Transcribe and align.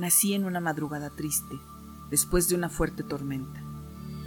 Nací 0.00 0.32
en 0.32 0.46
una 0.46 0.60
madrugada 0.60 1.10
triste, 1.10 1.60
después 2.08 2.48
de 2.48 2.54
una 2.54 2.70
fuerte 2.70 3.02
tormenta. 3.02 3.62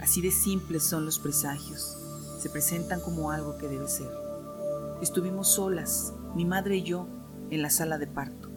Así 0.00 0.20
de 0.20 0.30
simples 0.30 0.84
son 0.84 1.04
los 1.04 1.18
presagios. 1.18 1.98
Se 2.38 2.48
presentan 2.48 3.00
como 3.00 3.32
algo 3.32 3.58
que 3.58 3.66
debe 3.66 3.88
ser. 3.88 4.06
Estuvimos 5.02 5.48
solas, 5.48 6.14
mi 6.36 6.44
madre 6.44 6.76
y 6.76 6.84
yo, 6.84 7.08
en 7.50 7.60
la 7.60 7.70
sala 7.70 7.98
de 7.98 8.06
parto, 8.06 8.50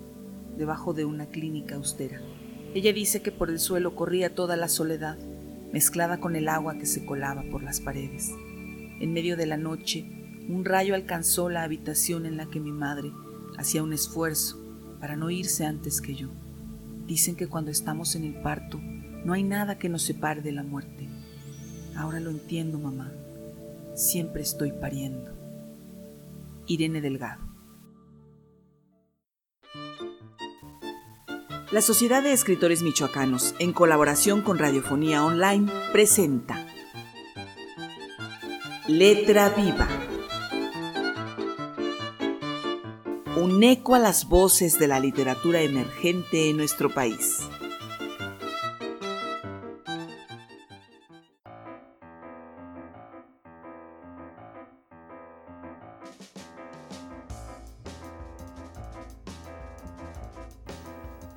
debajo 0.58 0.94
de 0.94 1.06
una 1.06 1.26
clínica 1.26 1.74
austera. 1.74 2.22
Ella 2.76 2.94
dice 2.94 3.24
que 3.24 3.32
por 3.32 3.50
el 3.50 3.60
suelo 3.60 3.96
corría 3.96 4.36
toda 4.36 4.56
la 4.56 4.68
soledad, 4.68 5.18
mezclada 5.74 6.20
con 6.20 6.36
el 6.36 6.48
agua 6.48 6.78
que 6.78 6.86
se 6.86 7.04
colaba 7.04 7.42
por 7.50 7.64
las 7.64 7.82
paredes. 7.82 8.30
En 9.02 9.12
medio 9.12 9.38
de 9.38 9.48
la 9.48 9.58
noche, 9.58 10.06
un 10.48 10.66
rayo 10.66 10.94
alcanzó 10.94 11.50
la 11.50 11.64
habitación 11.64 12.28
en 12.28 12.38
la 12.38 12.46
que 12.46 12.60
mi 12.60 12.72
madre 12.72 13.12
hacía 13.58 13.82
un 13.82 13.94
esfuerzo 13.94 14.60
para 15.00 15.16
no 15.16 15.32
irse 15.32 15.66
antes 15.66 16.00
que 16.00 16.14
yo. 16.14 16.30
Dicen 17.08 17.38
que 17.38 17.48
cuando 17.48 17.72
estamos 17.72 18.16
en 18.16 18.26
el 18.26 18.34
parto 18.42 18.80
no 19.24 19.34
hay 19.34 19.44
nada 19.44 19.80
que 19.80 19.90
nos 19.90 20.04
separe 20.04 20.42
de 20.42 20.52
la 20.52 20.64
muerte. 20.64 21.08
Ahora 21.96 22.20
lo 22.20 22.30
entiendo, 22.30 22.78
mamá. 22.78 23.12
Siempre 23.96 24.44
estoy 24.44 24.74
pariendo. 24.74 25.32
Irene 26.68 27.02
Delgado. 27.02 27.48
La 31.72 31.82
Sociedad 31.82 32.24
de 32.24 32.32
Escritores 32.32 32.82
Michoacanos, 32.82 33.56
en 33.60 33.74
colaboración 33.74 34.42
con 34.42 34.58
Radiofonía 34.58 35.26
Online, 35.26 35.72
presenta 35.92 36.66
Letra 38.88 39.50
Viva. 39.50 40.07
Un 43.50 43.64
eco 43.64 43.96
a 43.96 44.00
las 44.00 44.28
voces 44.28 44.78
de 44.78 44.88
la 44.88 45.00
literatura 45.00 45.62
emergente 45.62 46.50
en 46.50 46.58
nuestro 46.58 46.94
país. 46.94 47.48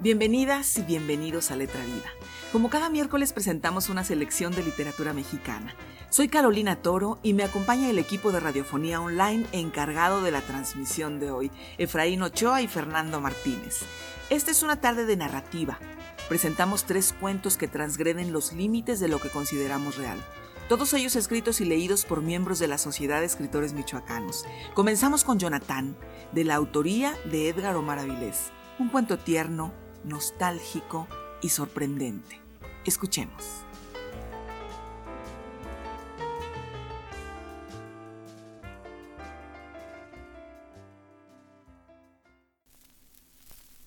Bienvenidas 0.01 0.79
y 0.79 0.83
bienvenidos 0.83 1.53
a 1.53 1.57
Letra 1.57 1.81
Viva. 1.85 2.20
Como 2.53 2.69
cada 2.69 2.91
miércoles 2.91 3.33
presentamos 3.33 3.91
una 3.91 4.03
selección 4.03 4.53
de 4.53 4.65
literatura 4.65 5.13
mexicana. 5.13 5.73
Soy 6.09 6.29
Carolina 6.29 6.75
Toro 6.75 7.21
y 7.23 7.33
me 7.33 7.45
acompaña 7.45 7.89
el 7.89 8.01
equipo 8.01 8.33
de 8.33 8.41
Radiofonía 8.41 9.01
Online 9.01 9.47
encargado 9.53 10.21
de 10.21 10.33
la 10.33 10.41
transmisión 10.41 11.21
de 11.21 11.31
hoy, 11.31 11.53
Efraín 11.79 12.23
Ochoa 12.23 12.61
y 12.61 12.67
Fernando 12.67 13.21
Martínez. 13.21 13.83
Esta 14.31 14.51
es 14.51 14.65
una 14.65 14.81
tarde 14.81 15.07
de 15.07 15.17
narrativa. 15.17 15.79
Presentamos 16.29 16.87
tres 16.87 17.15
cuentos 17.21 17.57
que 17.57 17.69
transgreden 17.69 18.33
los 18.33 18.53
límites 18.53 18.99
de 18.99 19.07
lo 19.07 19.21
que 19.21 19.29
consideramos 19.29 19.97
real. 19.97 20.19
Todos 20.69 20.93
ellos 20.93 21.15
escritos 21.15 21.61
y 21.61 21.67
leídos 21.67 22.05
por 22.05 22.21
miembros 22.21 22.59
de 22.59 22.67
la 22.67 22.79
Sociedad 22.79 23.21
de 23.21 23.27
Escritores 23.27 23.75
Michoacanos. 23.75 24.45
Comenzamos 24.75 25.23
con 25.23 25.39
Jonathan, 25.39 25.97
de 26.33 26.43
la 26.43 26.57
autoría 26.57 27.15
de 27.27 27.49
Edgar 27.49 27.77
Omar 27.77 28.01
Avilés. 28.01 28.51
Un 28.81 28.89
cuento 28.89 29.21
tierno, 29.21 29.73
nostálgico 30.03 31.07
y 31.43 31.51
sorprendente. 31.51 32.40
Escuchemos. 32.85 33.65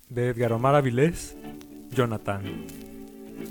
De 0.09 0.30
Edgar 0.30 0.53
Omar 0.53 0.75
Avilés, 0.75 1.35
Jonathan. 1.89 2.67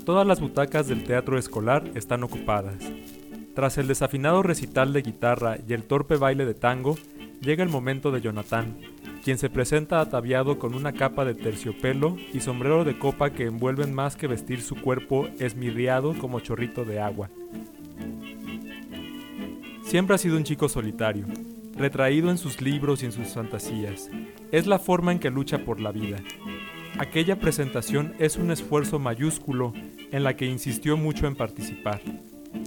Todas 0.05 0.25
las 0.25 0.39
butacas 0.39 0.87
del 0.87 1.03
teatro 1.03 1.37
escolar 1.37 1.91
están 1.95 2.23
ocupadas. 2.23 2.75
Tras 3.53 3.77
el 3.77 3.87
desafinado 3.87 4.43
recital 4.43 4.93
de 4.93 5.01
guitarra 5.01 5.57
y 5.67 5.73
el 5.73 5.83
torpe 5.83 6.15
baile 6.15 6.45
de 6.45 6.53
tango, 6.53 6.97
llega 7.41 7.63
el 7.63 7.69
momento 7.69 8.11
de 8.11 8.21
Jonathan, 8.21 8.79
quien 9.23 9.37
se 9.37 9.49
presenta 9.49 10.01
ataviado 10.01 10.59
con 10.59 10.75
una 10.75 10.91
capa 10.91 11.23
de 11.23 11.33
terciopelo 11.33 12.17
y 12.33 12.41
sombrero 12.41 12.83
de 12.83 12.99
copa 12.99 13.31
que 13.31 13.45
envuelven 13.45 13.93
más 13.93 14.17
que 14.17 14.27
vestir 14.27 14.61
su 14.61 14.75
cuerpo 14.75 15.27
esmirriado 15.39 16.13
como 16.17 16.41
chorrito 16.41 16.83
de 16.83 16.99
agua. 16.99 17.29
Siempre 19.83 20.15
ha 20.15 20.17
sido 20.17 20.35
un 20.35 20.43
chico 20.43 20.67
solitario, 20.67 21.25
retraído 21.75 22.29
en 22.29 22.37
sus 22.37 22.61
libros 22.61 23.01
y 23.01 23.05
en 23.05 23.11
sus 23.13 23.29
fantasías. 23.29 24.09
Es 24.51 24.67
la 24.67 24.79
forma 24.79 25.11
en 25.11 25.19
que 25.19 25.29
lucha 25.29 25.59
por 25.59 25.79
la 25.79 25.91
vida. 25.91 26.17
Aquella 26.99 27.39
presentación 27.39 28.13
es 28.19 28.35
un 28.35 28.51
esfuerzo 28.51 28.99
mayúsculo 28.99 29.73
en 30.11 30.23
la 30.23 30.35
que 30.35 30.45
insistió 30.45 30.97
mucho 30.97 31.27
en 31.27 31.35
participar. 31.35 32.01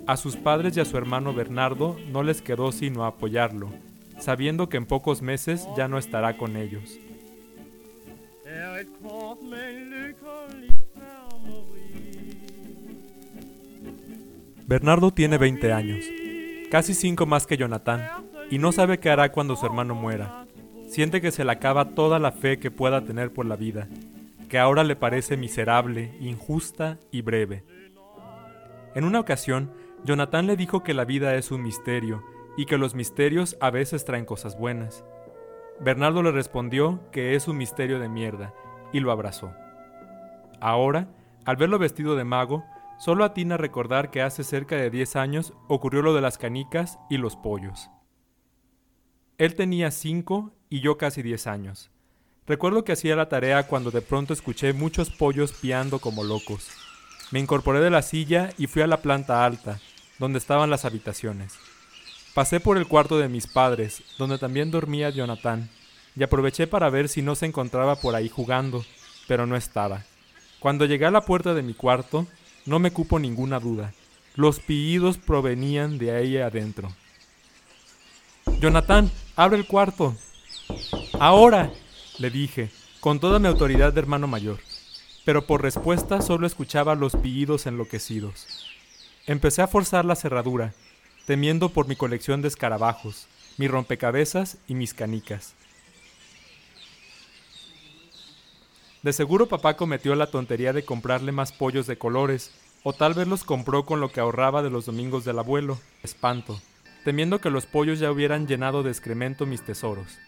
A 0.06 0.16
sus 0.16 0.36
padres 0.36 0.76
y 0.76 0.80
a 0.80 0.84
su 0.84 0.96
hermano 0.96 1.34
Bernardo 1.34 1.96
no 2.10 2.22
les 2.22 2.42
quedó 2.42 2.72
sino 2.72 3.04
apoyarlo, 3.04 3.70
sabiendo 4.18 4.68
que 4.68 4.76
en 4.76 4.86
pocos 4.86 5.22
meses 5.22 5.66
ya 5.76 5.88
no 5.88 5.98
estará 5.98 6.36
con 6.36 6.56
ellos. 6.56 6.98
Bernardo 14.66 15.12
tiene 15.12 15.38
20 15.38 15.72
años, 15.72 16.04
casi 16.70 16.94
5 16.94 17.24
más 17.26 17.46
que 17.46 17.56
Jonathan, 17.56 18.02
y 18.50 18.58
no 18.58 18.72
sabe 18.72 18.98
qué 18.98 19.10
hará 19.10 19.30
cuando 19.30 19.56
su 19.56 19.64
hermano 19.64 19.94
muera. 19.94 20.46
Siente 20.88 21.20
que 21.20 21.30
se 21.30 21.44
le 21.44 21.52
acaba 21.52 21.90
toda 21.90 22.18
la 22.18 22.32
fe 22.32 22.58
que 22.58 22.70
pueda 22.70 23.04
tener 23.04 23.32
por 23.32 23.46
la 23.46 23.56
vida, 23.56 23.88
que 24.48 24.58
ahora 24.58 24.84
le 24.84 24.96
parece 24.96 25.36
miserable, 25.36 26.16
injusta 26.20 26.98
y 27.10 27.22
breve. 27.22 27.64
En 28.94 29.04
una 29.04 29.20
ocasión, 29.20 29.72
Jonathan 30.04 30.46
le 30.46 30.56
dijo 30.56 30.82
que 30.82 30.94
la 30.94 31.04
vida 31.04 31.34
es 31.34 31.50
un 31.50 31.62
misterio 31.62 32.22
y 32.56 32.66
que 32.66 32.78
los 32.78 32.94
misterios 32.94 33.56
a 33.60 33.70
veces 33.70 34.04
traen 34.04 34.24
cosas 34.24 34.58
buenas. 34.58 35.04
Bernardo 35.80 36.22
le 36.22 36.32
respondió 36.32 37.00
que 37.12 37.34
es 37.34 37.48
un 37.48 37.58
misterio 37.58 37.98
de 37.98 38.08
mierda 38.08 38.54
y 38.92 39.00
lo 39.00 39.12
abrazó. 39.12 39.52
Ahora, 40.60 41.08
al 41.44 41.56
verlo 41.56 41.78
vestido 41.78 42.16
de 42.16 42.24
mago, 42.24 42.64
solo 42.98 43.24
atina 43.24 43.56
a 43.56 43.58
recordar 43.58 44.10
que 44.10 44.22
hace 44.22 44.42
cerca 44.42 44.76
de 44.76 44.90
10 44.90 45.16
años 45.16 45.52
ocurrió 45.68 46.02
lo 46.02 46.14
de 46.14 46.22
las 46.22 46.38
canicas 46.38 46.98
y 47.10 47.18
los 47.18 47.36
pollos. 47.36 47.90
Él 49.38 49.54
tenía 49.54 49.90
5 49.90 50.52
y 50.70 50.80
yo 50.80 50.96
casi 50.96 51.22
10 51.22 51.46
años. 51.46 51.90
Recuerdo 52.46 52.84
que 52.84 52.92
hacía 52.92 53.16
la 53.16 53.28
tarea 53.28 53.66
cuando 53.66 53.90
de 53.90 54.00
pronto 54.00 54.32
escuché 54.32 54.72
muchos 54.72 55.10
pollos 55.10 55.52
piando 55.52 55.98
como 55.98 56.24
locos. 56.24 56.70
Me 57.32 57.40
incorporé 57.40 57.80
de 57.80 57.90
la 57.90 58.02
silla 58.02 58.50
y 58.56 58.66
fui 58.66 58.82
a 58.82 58.86
la 58.86 58.98
planta 58.98 59.44
alta, 59.44 59.80
donde 60.18 60.38
estaban 60.38 60.70
las 60.70 60.84
habitaciones. 60.84 61.58
Pasé 62.36 62.60
por 62.60 62.76
el 62.76 62.86
cuarto 62.86 63.16
de 63.16 63.30
mis 63.30 63.46
padres, 63.46 64.02
donde 64.18 64.36
también 64.36 64.70
dormía 64.70 65.08
Jonathan, 65.08 65.70
y 66.14 66.22
aproveché 66.22 66.66
para 66.66 66.90
ver 66.90 67.08
si 67.08 67.22
no 67.22 67.34
se 67.34 67.46
encontraba 67.46 67.96
por 67.96 68.14
ahí 68.14 68.28
jugando, 68.28 68.84
pero 69.26 69.46
no 69.46 69.56
estaba. 69.56 70.04
Cuando 70.60 70.84
llegué 70.84 71.06
a 71.06 71.10
la 71.10 71.22
puerta 71.22 71.54
de 71.54 71.62
mi 71.62 71.72
cuarto, 71.72 72.26
no 72.66 72.78
me 72.78 72.90
cupo 72.90 73.18
ninguna 73.18 73.58
duda. 73.58 73.94
Los 74.34 74.60
pillidos 74.60 75.16
provenían 75.16 75.96
de 75.96 76.14
ahí 76.14 76.36
adentro. 76.36 76.92
Jonathan, 78.60 79.10
abre 79.34 79.56
el 79.56 79.66
cuarto. 79.66 80.14
Ahora, 81.18 81.72
le 82.18 82.28
dije, 82.28 82.68
con 83.00 83.18
toda 83.18 83.38
mi 83.38 83.48
autoridad 83.48 83.94
de 83.94 84.00
hermano 84.00 84.26
mayor. 84.26 84.58
Pero 85.24 85.46
por 85.46 85.62
respuesta 85.62 86.20
solo 86.20 86.46
escuchaba 86.46 86.96
los 86.96 87.16
pillidos 87.16 87.64
enloquecidos. 87.64 88.68
Empecé 89.26 89.62
a 89.62 89.68
forzar 89.68 90.04
la 90.04 90.16
cerradura, 90.16 90.74
temiendo 91.26 91.70
por 91.70 91.88
mi 91.88 91.96
colección 91.96 92.40
de 92.40 92.48
escarabajos, 92.48 93.26
mi 93.58 93.66
rompecabezas 93.68 94.58
y 94.68 94.74
mis 94.74 94.94
canicas. 94.94 95.54
De 99.02 99.12
seguro 99.12 99.46
papá 99.46 99.76
cometió 99.76 100.14
la 100.14 100.30
tontería 100.30 100.72
de 100.72 100.84
comprarle 100.84 101.32
más 101.32 101.52
pollos 101.52 101.86
de 101.86 101.98
colores, 101.98 102.52
o 102.84 102.92
tal 102.92 103.14
vez 103.14 103.26
los 103.26 103.44
compró 103.44 103.84
con 103.84 104.00
lo 104.00 104.10
que 104.10 104.20
ahorraba 104.20 104.62
de 104.62 104.70
los 104.70 104.86
domingos 104.86 105.24
del 105.24 105.40
abuelo. 105.40 105.78
Espanto, 106.04 106.60
temiendo 107.04 107.40
que 107.40 107.50
los 107.50 107.66
pollos 107.66 107.98
ya 107.98 108.10
hubieran 108.10 108.46
llenado 108.46 108.84
de 108.84 108.90
excremento 108.90 109.46
mis 109.46 109.62
tesoros. 109.62 110.18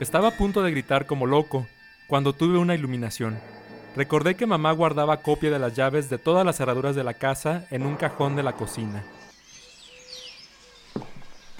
Estaba 0.00 0.28
a 0.28 0.36
punto 0.36 0.62
de 0.62 0.70
gritar 0.70 1.06
como 1.06 1.26
loco, 1.26 1.66
cuando 2.06 2.34
tuve 2.34 2.58
una 2.58 2.74
iluminación. 2.74 3.38
Recordé 3.96 4.34
que 4.34 4.46
mamá 4.46 4.72
guardaba 4.72 5.22
copia 5.22 5.50
de 5.50 5.58
las 5.58 5.74
llaves 5.74 6.10
de 6.10 6.18
todas 6.18 6.44
las 6.44 6.56
cerraduras 6.56 6.94
de 6.94 7.04
la 7.04 7.14
casa 7.14 7.66
en 7.70 7.84
un 7.84 7.96
cajón 7.96 8.36
de 8.36 8.42
la 8.42 8.52
cocina. 8.52 9.02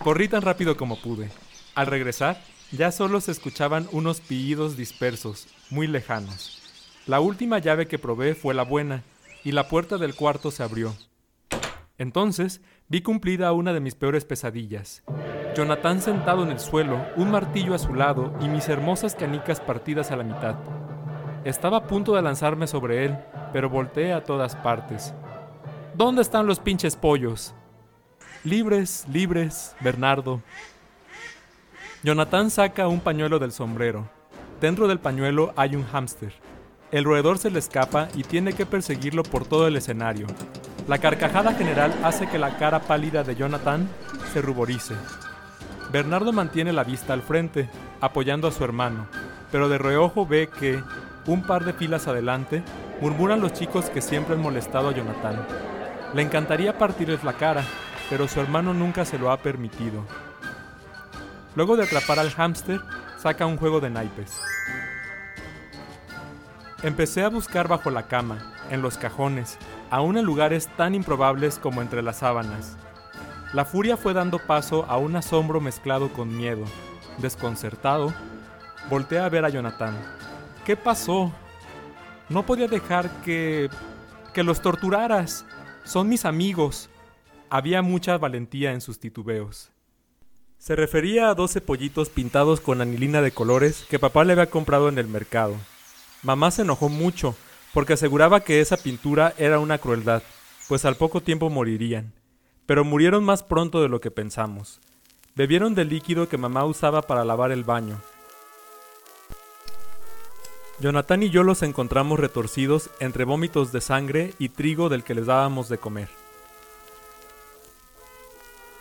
Corrí 0.02 0.28
tan 0.28 0.42
rápido 0.42 0.76
como 0.76 1.00
pude. 1.00 1.28
Al 1.74 1.86
regresar, 1.86 2.40
ya 2.70 2.92
solo 2.92 3.20
se 3.20 3.32
escuchaban 3.32 3.88
unos 3.92 4.20
pillidos 4.20 4.76
dispersos, 4.76 5.48
muy 5.70 5.86
lejanos. 5.86 6.62
La 7.06 7.20
última 7.20 7.58
llave 7.58 7.88
que 7.88 7.98
probé 7.98 8.34
fue 8.34 8.54
la 8.54 8.62
buena, 8.62 9.02
y 9.42 9.52
la 9.52 9.68
puerta 9.68 9.98
del 9.98 10.14
cuarto 10.14 10.50
se 10.50 10.62
abrió. 10.62 10.94
Entonces 11.98 12.60
vi 12.88 13.02
cumplida 13.02 13.52
una 13.52 13.72
de 13.72 13.80
mis 13.80 13.96
peores 13.96 14.24
pesadillas. 14.24 15.02
Jonathan 15.56 16.00
sentado 16.00 16.44
en 16.44 16.50
el 16.50 16.60
suelo, 16.60 17.04
un 17.16 17.30
martillo 17.32 17.74
a 17.74 17.78
su 17.78 17.92
lado 17.94 18.32
y 18.40 18.48
mis 18.48 18.68
hermosas 18.68 19.16
canicas 19.16 19.60
partidas 19.60 20.12
a 20.12 20.16
la 20.16 20.22
mitad. 20.22 20.54
Estaba 21.44 21.78
a 21.78 21.86
punto 21.86 22.14
de 22.14 22.22
lanzarme 22.22 22.68
sobre 22.68 23.04
él, 23.04 23.18
pero 23.52 23.68
volteé 23.68 24.12
a 24.12 24.22
todas 24.22 24.54
partes. 24.54 25.12
¿Dónde 25.94 26.22
están 26.22 26.46
los 26.46 26.60
pinches 26.60 26.94
pollos? 26.94 27.54
Libres, 28.44 29.04
libres, 29.12 29.74
Bernardo. 29.80 30.40
Jonathan 32.04 32.50
saca 32.50 32.86
un 32.86 33.00
pañuelo 33.00 33.40
del 33.40 33.50
sombrero. 33.50 34.08
Dentro 34.60 34.86
del 34.86 35.00
pañuelo 35.00 35.52
hay 35.56 35.74
un 35.74 35.84
hámster. 35.84 36.32
El 36.92 37.02
roedor 37.02 37.38
se 37.38 37.50
le 37.50 37.58
escapa 37.58 38.08
y 38.14 38.22
tiene 38.22 38.52
que 38.52 38.64
perseguirlo 38.64 39.24
por 39.24 39.44
todo 39.44 39.66
el 39.66 39.74
escenario. 39.74 40.28
La 40.86 40.98
carcajada 40.98 41.52
general 41.54 41.92
hace 42.04 42.28
que 42.28 42.38
la 42.38 42.56
cara 42.58 42.80
pálida 42.80 43.24
de 43.24 43.34
Jonathan 43.34 43.88
se 44.32 44.40
ruborice. 44.40 44.94
Bernardo 45.90 46.32
mantiene 46.32 46.72
la 46.72 46.84
vista 46.84 47.14
al 47.14 47.22
frente, 47.22 47.68
apoyando 48.00 48.46
a 48.46 48.52
su 48.52 48.62
hermano, 48.62 49.08
pero 49.50 49.68
de 49.68 49.78
reojo 49.78 50.26
ve 50.26 50.48
que, 50.48 50.80
un 51.26 51.42
par 51.42 51.64
de 51.64 51.72
filas 51.72 52.06
adelante, 52.06 52.62
murmuran 53.00 53.40
los 53.40 53.52
chicos 53.52 53.90
que 53.90 54.00
siempre 54.00 54.36
han 54.36 54.42
molestado 54.42 54.90
a 54.90 54.94
Jonathan. 54.94 55.44
Le 56.14 56.22
encantaría 56.22 56.78
partirles 56.78 57.24
la 57.24 57.34
cara, 57.34 57.64
pero 58.10 58.28
su 58.28 58.40
hermano 58.40 58.74
nunca 58.74 59.04
se 59.04 59.18
lo 59.18 59.30
ha 59.30 59.38
permitido. 59.38 60.04
Luego 61.54 61.76
de 61.76 61.84
atrapar 61.84 62.18
al 62.18 62.30
hámster, 62.30 62.80
saca 63.18 63.46
un 63.46 63.56
juego 63.56 63.80
de 63.80 63.90
naipes. 63.90 64.40
Empecé 66.82 67.24
a 67.24 67.28
buscar 67.28 67.66
bajo 67.66 67.90
la 67.90 68.06
cama, 68.06 68.54
en 68.70 68.82
los 68.82 68.98
cajones, 68.98 69.58
aún 69.90 70.16
en 70.16 70.24
lugares 70.24 70.68
tan 70.76 70.94
improbables 70.94 71.58
como 71.58 71.82
entre 71.82 72.02
las 72.02 72.18
sábanas. 72.18 72.76
La 73.52 73.64
furia 73.64 73.96
fue 73.96 74.12
dando 74.12 74.38
paso 74.38 74.84
a 74.88 74.98
un 74.98 75.16
asombro 75.16 75.60
mezclado 75.60 76.12
con 76.12 76.36
miedo. 76.36 76.64
Desconcertado, 77.16 78.12
volteé 78.90 79.18
a 79.18 79.28
ver 79.28 79.44
a 79.44 79.48
Jonathan. 79.48 79.96
¿Qué 80.64 80.76
pasó? 80.76 81.32
No 82.28 82.44
podía 82.44 82.68
dejar 82.68 83.10
que... 83.22 83.70
que 84.34 84.42
los 84.44 84.60
torturaras. 84.60 85.46
Son 85.84 86.08
mis 86.08 86.26
amigos. 86.26 86.90
Había 87.50 87.82
mucha 87.82 88.18
valentía 88.18 88.72
en 88.72 88.80
sus 88.80 89.00
titubeos. 89.00 89.70
Se 90.58 90.76
refería 90.76 91.30
a 91.30 91.34
doce 91.34 91.60
pollitos 91.60 92.08
pintados 92.08 92.60
con 92.60 92.80
anilina 92.80 93.22
de 93.22 93.30
colores 93.30 93.86
que 93.88 93.98
papá 93.98 94.24
le 94.24 94.32
había 94.32 94.50
comprado 94.50 94.88
en 94.88 94.98
el 94.98 95.06
mercado. 95.06 95.54
Mamá 96.22 96.50
se 96.50 96.62
enojó 96.62 96.88
mucho 96.88 97.36
porque 97.72 97.94
aseguraba 97.94 98.40
que 98.40 98.60
esa 98.60 98.76
pintura 98.76 99.34
era 99.38 99.58
una 99.60 99.78
crueldad, 99.78 100.22
pues 100.68 100.84
al 100.84 100.96
poco 100.96 101.20
tiempo 101.20 101.48
morirían. 101.48 102.12
Pero 102.66 102.84
murieron 102.84 103.24
más 103.24 103.42
pronto 103.42 103.80
de 103.80 103.88
lo 103.88 104.00
que 104.00 104.10
pensamos. 104.10 104.80
Bebieron 105.34 105.74
del 105.74 105.88
líquido 105.88 106.28
que 106.28 106.36
mamá 106.36 106.64
usaba 106.64 107.02
para 107.02 107.24
lavar 107.24 107.52
el 107.52 107.64
baño, 107.64 108.00
Jonathan 110.80 111.24
y 111.24 111.30
yo 111.30 111.42
los 111.42 111.64
encontramos 111.64 112.20
retorcidos 112.20 112.90
entre 113.00 113.24
vómitos 113.24 113.72
de 113.72 113.80
sangre 113.80 114.34
y 114.38 114.50
trigo 114.50 114.88
del 114.88 115.02
que 115.02 115.14
les 115.14 115.26
dábamos 115.26 115.68
de 115.68 115.78
comer. 115.78 116.08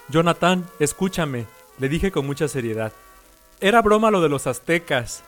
Jonathan, 0.10 0.66
escúchame, 0.80 1.48
le 1.80 1.90
dije 1.90 2.12
con 2.12 2.26
mucha 2.26 2.48
seriedad. 2.48 2.94
Era 3.60 3.82
broma 3.82 4.10
lo 4.10 4.22
de 4.22 4.30
los 4.30 4.48
aztecas. 4.48 5.24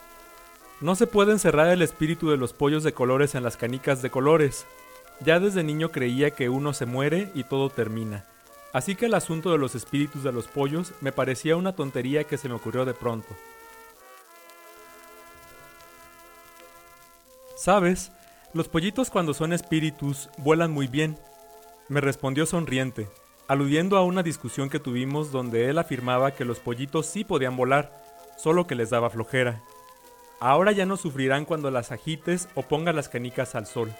No 0.80 0.94
se 0.94 1.06
puede 1.06 1.32
encerrar 1.32 1.68
el 1.68 1.82
espíritu 1.82 2.30
de 2.30 2.38
los 2.38 2.54
pollos 2.54 2.82
de 2.82 2.94
colores 2.94 3.34
en 3.34 3.42
las 3.42 3.58
canicas 3.58 4.00
de 4.00 4.10
colores. 4.10 4.66
Ya 5.20 5.38
desde 5.38 5.62
niño 5.62 5.90
creía 5.90 6.30
que 6.30 6.48
uno 6.48 6.72
se 6.72 6.86
muere 6.86 7.30
y 7.34 7.44
todo 7.44 7.68
termina. 7.68 8.24
Así 8.72 8.94
que 8.94 9.06
el 9.06 9.14
asunto 9.14 9.52
de 9.52 9.58
los 9.58 9.74
espíritus 9.74 10.22
de 10.22 10.32
los 10.32 10.46
pollos 10.46 10.92
me 11.02 11.12
parecía 11.12 11.56
una 11.56 11.74
tontería 11.74 12.24
que 12.24 12.38
se 12.38 12.48
me 12.48 12.54
ocurrió 12.54 12.86
de 12.86 12.94
pronto. 12.94 13.28
¿Sabes? 17.54 18.12
Los 18.54 18.68
pollitos 18.68 19.10
cuando 19.10 19.34
son 19.34 19.52
espíritus 19.52 20.30
vuelan 20.38 20.70
muy 20.70 20.86
bien, 20.86 21.18
me 21.88 22.00
respondió 22.00 22.46
sonriente, 22.46 23.08
aludiendo 23.50 23.96
a 23.96 24.04
una 24.04 24.22
discusión 24.22 24.70
que 24.70 24.78
tuvimos 24.78 25.32
donde 25.32 25.68
él 25.68 25.78
afirmaba 25.78 26.30
que 26.30 26.44
los 26.44 26.60
pollitos 26.60 27.06
sí 27.06 27.24
podían 27.24 27.56
volar, 27.56 27.92
solo 28.38 28.68
que 28.68 28.76
les 28.76 28.90
daba 28.90 29.10
flojera. 29.10 29.60
Ahora 30.38 30.70
ya 30.70 30.86
no 30.86 30.96
sufrirán 30.96 31.44
cuando 31.44 31.68
las 31.72 31.90
agites 31.90 32.48
o 32.54 32.62
pongas 32.62 32.94
las 32.94 33.08
canicas 33.08 33.56
al 33.56 33.66
sol. 33.66 33.92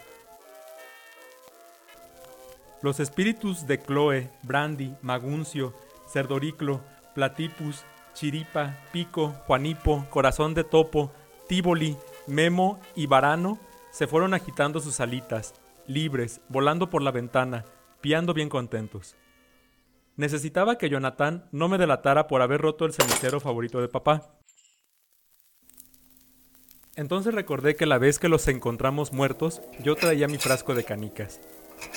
Los 2.81 3.01
espíritus 3.01 3.67
de 3.67 3.83
Chloe, 3.83 4.31
Brandy, 4.45 4.95
Maguncio, 5.03 5.75
Cerdoriclo, 6.07 6.81
Platipus, 7.17 7.83
Chiripa, 8.15 8.77
Pico, 8.93 9.35
Juanipo, 9.49 10.07
Corazón 10.11 10.55
de 10.55 10.63
Topo, 10.63 11.11
Tívoli, 11.49 11.97
Memo 12.29 12.79
y 12.95 13.07
Varano 13.07 13.59
se 13.91 14.07
fueron 14.07 14.33
agitando 14.33 14.79
sus 14.79 15.01
alitas, 15.01 15.55
libres, 15.89 16.41
volando 16.49 16.89
por 16.89 17.03
la 17.03 17.11
ventana, 17.11 17.65
piando 18.01 18.33
bien 18.33 18.49
contentos. 18.49 19.17
Necesitaba 20.21 20.77
que 20.77 20.91
Jonathan 20.91 21.49
no 21.51 21.71
me 21.71 21.79
delatara 21.79 22.27
por 22.27 22.43
haber 22.43 22.61
roto 22.61 22.85
el 22.85 22.93
cenicero 22.93 23.41
favorito 23.41 23.81
de 23.81 23.89
papá. 23.89 24.39
Entonces 26.95 27.33
recordé 27.33 27.75
que 27.75 27.87
la 27.87 27.97
vez 27.97 28.19
que 28.19 28.29
los 28.29 28.47
encontramos 28.47 29.15
muertos, 29.15 29.63
yo 29.83 29.97
traía 29.97 30.29
mi 30.29 30.37
frasco 30.37 30.75
de 30.75 30.85
canicas. 30.85 31.41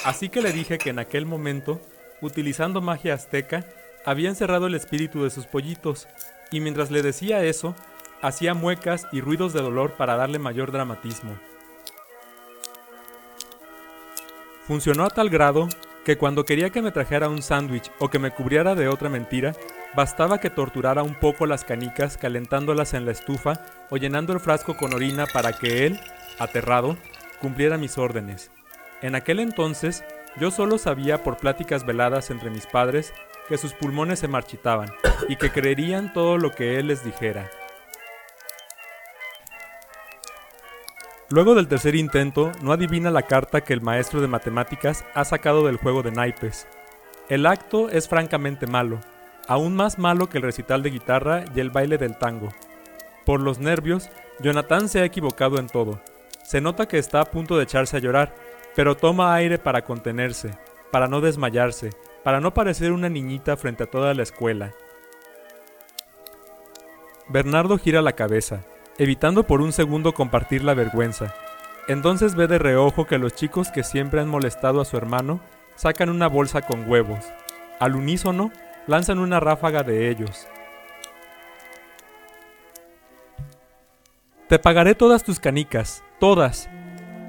Así 0.05 0.29
que 0.29 0.41
le 0.41 0.53
dije 0.53 0.77
que 0.77 0.91
en 0.91 0.99
aquel 0.99 1.25
momento, 1.25 1.81
utilizando 2.21 2.79
magia 2.79 3.13
azteca, 3.13 3.65
había 4.05 4.29
encerrado 4.29 4.67
el 4.67 4.75
espíritu 4.75 5.25
de 5.25 5.29
sus 5.29 5.45
pollitos, 5.45 6.07
y 6.49 6.61
mientras 6.61 6.91
le 6.91 7.01
decía 7.01 7.43
eso, 7.43 7.75
hacía 8.21 8.53
muecas 8.53 9.05
y 9.11 9.19
ruidos 9.19 9.51
de 9.51 9.61
dolor 9.61 9.97
para 9.97 10.15
darle 10.15 10.39
mayor 10.39 10.71
dramatismo. 10.71 11.37
Funcionó 14.65 15.03
a 15.03 15.09
tal 15.09 15.29
grado 15.29 15.67
que 16.03 16.17
cuando 16.17 16.45
quería 16.45 16.69
que 16.69 16.81
me 16.81 16.91
trajera 16.91 17.29
un 17.29 17.41
sándwich 17.41 17.91
o 18.00 18.09
que 18.09 18.19
me 18.19 18.31
cubriera 18.31 18.75
de 18.75 18.88
otra 18.88 19.09
mentira, 19.09 19.53
bastaba 19.95 20.39
que 20.39 20.50
torturara 20.50 21.03
un 21.03 21.15
poco 21.15 21.45
las 21.45 21.63
canicas 21.63 22.17
calentándolas 22.17 22.94
en 22.94 23.05
la 23.05 23.11
estufa 23.11 23.61
o 23.89 23.97
llenando 23.97 24.33
el 24.33 24.39
frasco 24.39 24.75
con 24.75 24.94
orina 24.94 25.25
para 25.27 25.53
que 25.53 25.85
él, 25.85 26.00
aterrado, 26.39 26.97
cumpliera 27.39 27.77
mis 27.77 27.97
órdenes. 27.97 28.51
En 29.01 29.15
aquel 29.15 29.39
entonces, 29.39 30.03
yo 30.39 30.51
solo 30.51 30.77
sabía 30.77 31.23
por 31.23 31.38
pláticas 31.38 31.85
veladas 31.85 32.29
entre 32.31 32.50
mis 32.50 32.65
padres 32.65 33.13
que 33.47 33.57
sus 33.57 33.73
pulmones 33.73 34.19
se 34.19 34.27
marchitaban 34.27 34.89
y 35.27 35.35
que 35.35 35.51
creerían 35.51 36.13
todo 36.13 36.38
lo 36.38 36.51
que 36.51 36.79
él 36.79 36.88
les 36.88 37.03
dijera. 37.03 37.50
Luego 41.33 41.56
del 41.56 41.68
tercer 41.68 41.95
intento, 41.95 42.51
no 42.62 42.74
adivina 42.74 43.10
la 43.10 43.24
carta 43.24 43.62
que 43.62 43.74
el 43.74 43.81
maestro 43.81 44.22
de 44.22 44.27
matemáticas 44.27 45.03
ha 45.15 45.25
sacado 45.25 45.65
del 45.65 45.77
juego 45.77 46.03
de 46.03 46.12
naipes. 46.12 46.67
El 47.27 47.48
acto 47.48 47.89
es 47.89 48.07
francamente 48.07 48.67
malo, 48.67 49.00
aún 49.48 49.75
más 49.75 49.98
malo 49.98 50.29
que 50.29 50.38
el 50.38 50.43
recital 50.43 50.84
de 50.84 50.91
guitarra 50.91 51.46
y 51.55 51.60
el 51.60 51.72
baile 51.72 51.98
del 51.98 52.19
tango. 52.19 52.50
Por 53.25 53.39
los 53.39 53.57
nervios, 53.57 54.12
Jonathan 54.41 54.88
se 54.88 55.00
ha 55.00 55.05
equivocado 55.05 55.57
en 55.57 55.65
todo. 55.65 56.00
Se 56.43 56.62
nota 56.62 56.88
que 56.88 57.00
está 57.00 57.22
a 57.22 57.31
punto 57.31 57.57
de 57.57 57.63
echarse 57.63 57.98
a 57.98 58.00
llorar, 58.00 58.36
pero 58.75 58.96
toma 58.96 59.34
aire 59.34 59.57
para 59.57 59.84
contenerse, 59.84 60.51
para 60.91 61.07
no 61.07 61.19
desmayarse, 61.19 61.89
para 62.24 62.41
no 62.41 62.53
parecer 62.53 62.91
una 62.91 63.10
niñita 63.10 63.57
frente 63.57 63.86
a 63.86 63.89
toda 63.89 64.13
la 64.13 64.22
escuela. 64.22 64.75
Bernardo 67.27 67.79
gira 67.79 68.03
la 68.03 68.12
cabeza 68.12 68.63
evitando 68.97 69.43
por 69.43 69.62
un 69.62 69.71
segundo 69.71 70.13
compartir 70.13 70.63
la 70.63 70.73
vergüenza. 70.73 71.33
Entonces 71.88 72.35
ve 72.35 72.47
de 72.47 72.59
reojo 72.59 73.05
que 73.05 73.17
los 73.17 73.33
chicos 73.33 73.69
que 73.69 73.83
siempre 73.83 74.21
han 74.21 74.29
molestado 74.29 74.79
a 74.81 74.85
su 74.85 74.97
hermano 74.97 75.41
sacan 75.75 76.09
una 76.09 76.27
bolsa 76.27 76.62
con 76.62 76.89
huevos. 76.89 77.25
Al 77.79 77.95
unísono, 77.95 78.51
lanzan 78.88 79.19
una 79.19 79.39
ráfaga 79.39 79.83
de 79.83 80.09
ellos. 80.09 80.47
Te 84.47 84.59
pagaré 84.59 84.93
todas 84.93 85.23
tus 85.23 85.39
canicas, 85.39 86.03
todas. 86.19 86.69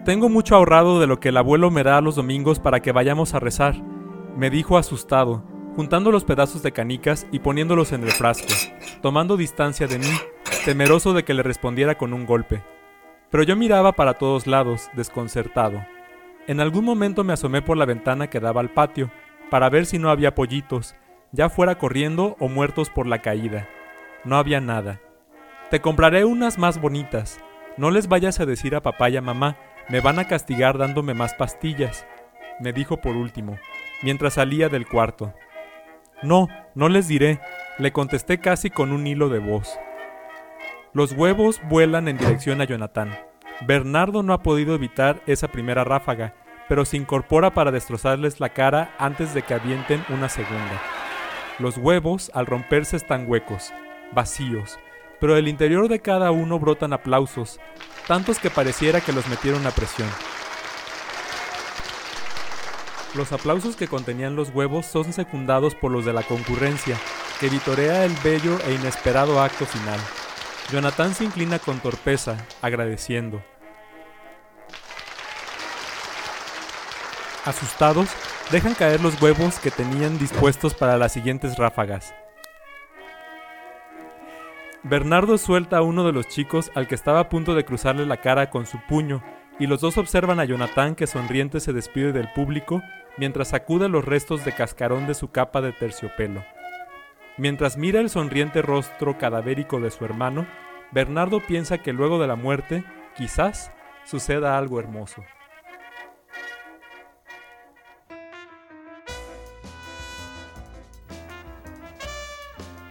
Tengo 0.05 0.29
mucho 0.29 0.55
ahorrado 0.55 1.01
de 1.01 1.07
lo 1.07 1.19
que 1.19 1.31
el 1.31 1.37
abuelo 1.37 1.71
me 1.71 1.83
da 1.83 2.01
los 2.01 2.17
domingos 2.17 2.61
para 2.61 2.81
que 2.81 2.93
vayamos 2.93 3.35
a 3.35 3.41
rezar, 3.41 3.75
me 4.37 4.51
dijo 4.51 4.77
asustado, 4.77 5.43
juntando 5.75 6.11
los 6.11 6.25
pedazos 6.25 6.63
de 6.63 6.73
canicas 6.73 7.27
y 7.33 7.39
poniéndolos 7.39 7.93
en 7.93 8.05
el 8.05 8.11
frasco, 8.11 8.53
tomando 9.01 9.37
distancia 9.39 9.87
de 9.87 9.99
mí 9.99 10.13
temeroso 10.65 11.13
de 11.13 11.25
que 11.25 11.35
le 11.35 11.43
respondiera 11.43 11.97
con 11.97 12.15
un 12.15 12.25
golpe. 12.25 12.63
Pero 13.31 13.43
yo 13.43 13.55
miraba 13.55 13.93
para 13.93 14.15
todos 14.15 14.47
lados, 14.47 14.91
desconcertado. 14.95 15.85
En 16.47 16.59
algún 16.61 16.85
momento 16.85 17.23
me 17.23 17.35
asomé 17.35 17.61
por 17.61 17.77
la 17.77 17.85
ventana 17.85 18.29
que 18.29 18.41
daba 18.41 18.63
al 18.63 18.71
patio, 18.71 19.11
para 19.51 19.69
ver 19.69 19.85
si 19.85 19.99
no 19.99 20.09
había 20.09 20.35
pollitos, 20.35 20.95
ya 21.33 21.51
fuera 21.51 21.77
corriendo 21.77 22.37
o 22.39 22.49
muertos 22.49 22.89
por 22.89 23.07
la 23.07 23.21
caída. 23.21 23.69
No 24.25 24.37
había 24.37 24.61
nada. 24.61 25.01
Te 25.71 25.81
compraré 25.81 26.25
unas 26.25 26.59
más 26.59 26.81
bonitas. 26.81 27.41
No 27.77 27.91
les 27.91 28.09
vayas 28.09 28.41
a 28.41 28.47
decir 28.47 28.75
a 28.75 28.83
papá 28.83 29.11
y 29.11 29.17
a 29.19 29.21
mamá, 29.21 29.57
me 29.91 30.01
van 30.01 30.19
a 30.19 30.29
castigar 30.29 30.79
dándome 30.79 31.13
más 31.13 31.35
pastillas, 31.35 32.07
me 32.59 32.73
dijo 32.73 32.99
por 32.99 33.17
último, 33.17 33.59
mientras 34.03 34.35
salía 34.35 34.69
del 34.71 34.87
cuarto. 34.87 35.35
No, 36.23 36.49
no 36.75 36.89
les 36.89 37.09
diré, 37.09 37.41
le 37.79 37.93
contesté 37.93 38.39
casi 38.39 38.71
con 38.71 38.93
un 38.93 39.07
hilo 39.07 39.29
de 39.29 39.41
voz. 39.41 39.79
Los 40.95 41.11
huevos 41.11 41.61
vuelan 41.69 42.07
en 42.07 42.19
dirección 42.19 42.61
a 42.61 42.67
Jonathan. 42.67 43.19
Bernardo 43.67 44.23
no 44.23 44.33
ha 44.33 44.45
podido 44.45 44.77
evitar 44.77 45.21
esa 45.27 45.49
primera 45.49 45.83
ráfaga, 45.83 46.37
pero 46.69 46.85
se 46.85 46.97
incorpora 46.97 47.53
para 47.53 47.73
destrozarles 47.73 48.39
la 48.39 48.51
cara 48.51 48.95
antes 48.97 49.35
de 49.35 49.43
que 49.43 49.55
avienten 49.55 50.05
una 50.09 50.29
segunda. 50.29 50.81
Los 51.59 51.79
huevos, 51.79 52.31
al 52.33 52.47
romperse, 52.47 52.97
están 52.97 53.29
huecos, 53.29 53.73
vacíos, 54.13 54.79
pero 55.19 55.35
del 55.35 55.49
interior 55.49 55.89
de 55.89 55.99
cada 55.99 56.31
uno 56.31 56.61
brotan 56.61 56.93
aplausos, 56.93 57.59
tantos 58.07 58.39
que 58.39 58.51
pareciera 58.51 59.01
que 59.01 59.13
los 59.13 59.27
metieron 59.27 59.67
a 59.67 59.73
presión. 59.73 60.09
Los 63.17 63.33
aplausos 63.33 63.75
que 63.75 63.89
contenían 63.89 64.37
los 64.37 64.51
huevos 64.51 64.87
son 64.87 65.13
secundados 65.13 65.75
por 65.75 65.91
los 65.91 66.05
de 66.05 66.13
la 66.13 66.23
concurrencia, 66.23 66.97
que 67.41 67.49
vitorea 67.49 68.05
el 68.05 68.15
bello 68.23 68.61
e 68.69 68.75
inesperado 68.75 69.43
acto 69.43 69.67
final. 69.67 69.99
Jonathan 70.71 71.15
se 71.15 71.25
inclina 71.25 71.59
con 71.59 71.79
torpeza, 71.79 72.37
agradeciendo. 72.63 73.43
Asustados, 77.45 78.09
dejan 78.51 78.75
caer 78.75 79.01
los 79.03 79.21
huevos 79.21 79.59
que 79.59 79.71
tenían 79.71 80.19
dispuestos 80.19 80.75
para 80.75 80.97
las 80.97 81.13
siguientes 81.13 81.57
ráfagas. 81.59 82.15
Bernardo 84.83 85.39
suelta 85.39 85.79
a 85.79 85.83
uno 85.83 86.05
de 86.05 86.13
los 86.13 86.29
chicos 86.29 86.71
al 86.75 86.87
que 86.87 86.95
estaba 86.95 87.21
a 87.21 87.29
punto 87.29 87.55
de 87.55 87.65
cruzarle 87.65 88.07
la 88.07 88.19
cara 88.19 88.51
con 88.51 88.67
su 88.67 88.79
puño, 88.89 89.23
y 89.59 89.67
los 89.67 89.81
dos 89.81 89.99
observan 89.99 90.41
a 90.41 90.45
Jonathan 90.45 90.95
que 90.95 91.07
sonriente 91.07 91.61
se 91.61 91.73
despide 91.73 92.13
del 92.13 92.33
público 92.33 92.83
mientras 93.17 93.49
sacude 93.49 93.89
los 93.89 94.05
restos 94.05 94.45
de 94.45 94.53
cascarón 94.53 95.07
de 95.07 95.15
su 95.15 95.31
capa 95.31 95.61
de 95.61 95.73
terciopelo. 95.73 96.45
Mientras 97.37 97.77
mira 97.77 98.01
el 98.01 98.11
sonriente 98.11 98.63
rostro 98.63 99.19
cadavérico 99.19 99.81
de 99.81 99.91
su 99.91 100.05
hermano, 100.05 100.47
Bernardo 100.93 101.41
piensa 101.41 101.79
que 101.79 101.93
luego 101.93 102.21
de 102.21 102.29
la 102.29 102.37
muerte, 102.37 102.85
quizás, 103.17 103.73
suceda 104.05 104.57
algo 104.57 104.79
hermoso. 104.79 105.25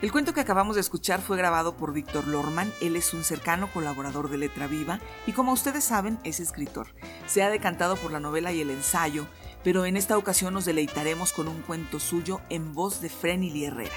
El 0.02 0.12
cuento 0.12 0.34
que 0.34 0.42
acabamos 0.42 0.76
de 0.76 0.82
escuchar 0.82 1.22
fue 1.22 1.38
grabado 1.38 1.78
por 1.78 1.94
Víctor 1.94 2.28
Lorman. 2.28 2.70
Él 2.82 2.98
es 2.98 3.14
un 3.14 3.24
cercano 3.24 3.72
colaborador 3.72 4.30
de 4.30 4.38
Letra 4.38 4.68
Viva 4.68 5.00
y 5.26 5.32
como 5.32 5.54
ustedes 5.54 5.86
saben 5.86 6.20
es 6.26 6.42
escritor. 6.42 6.88
Se 7.26 7.42
ha 7.42 7.50
decantado 7.50 7.96
por 7.96 8.12
la 8.12 8.20
novela 8.20 8.52
y 8.52 8.60
el 8.60 8.72
ensayo, 8.72 9.26
pero 9.64 9.86
en 9.86 9.96
esta 9.96 10.18
ocasión 10.18 10.54
nos 10.54 10.66
deleitaremos 10.66 11.32
con 11.32 11.48
un 11.48 11.62
cuento 11.62 12.02
suyo 12.02 12.42
en 12.50 12.74
voz 12.74 13.00
de 13.00 13.08
Frenny 13.08 13.64
Herrera. 13.64 13.96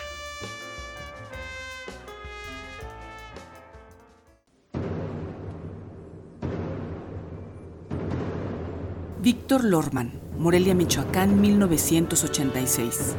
Víctor 9.27 9.65
Lorman, 9.65 10.13
Morelia, 10.39 10.73
Michoacán, 10.73 11.41
1986. 11.41 13.17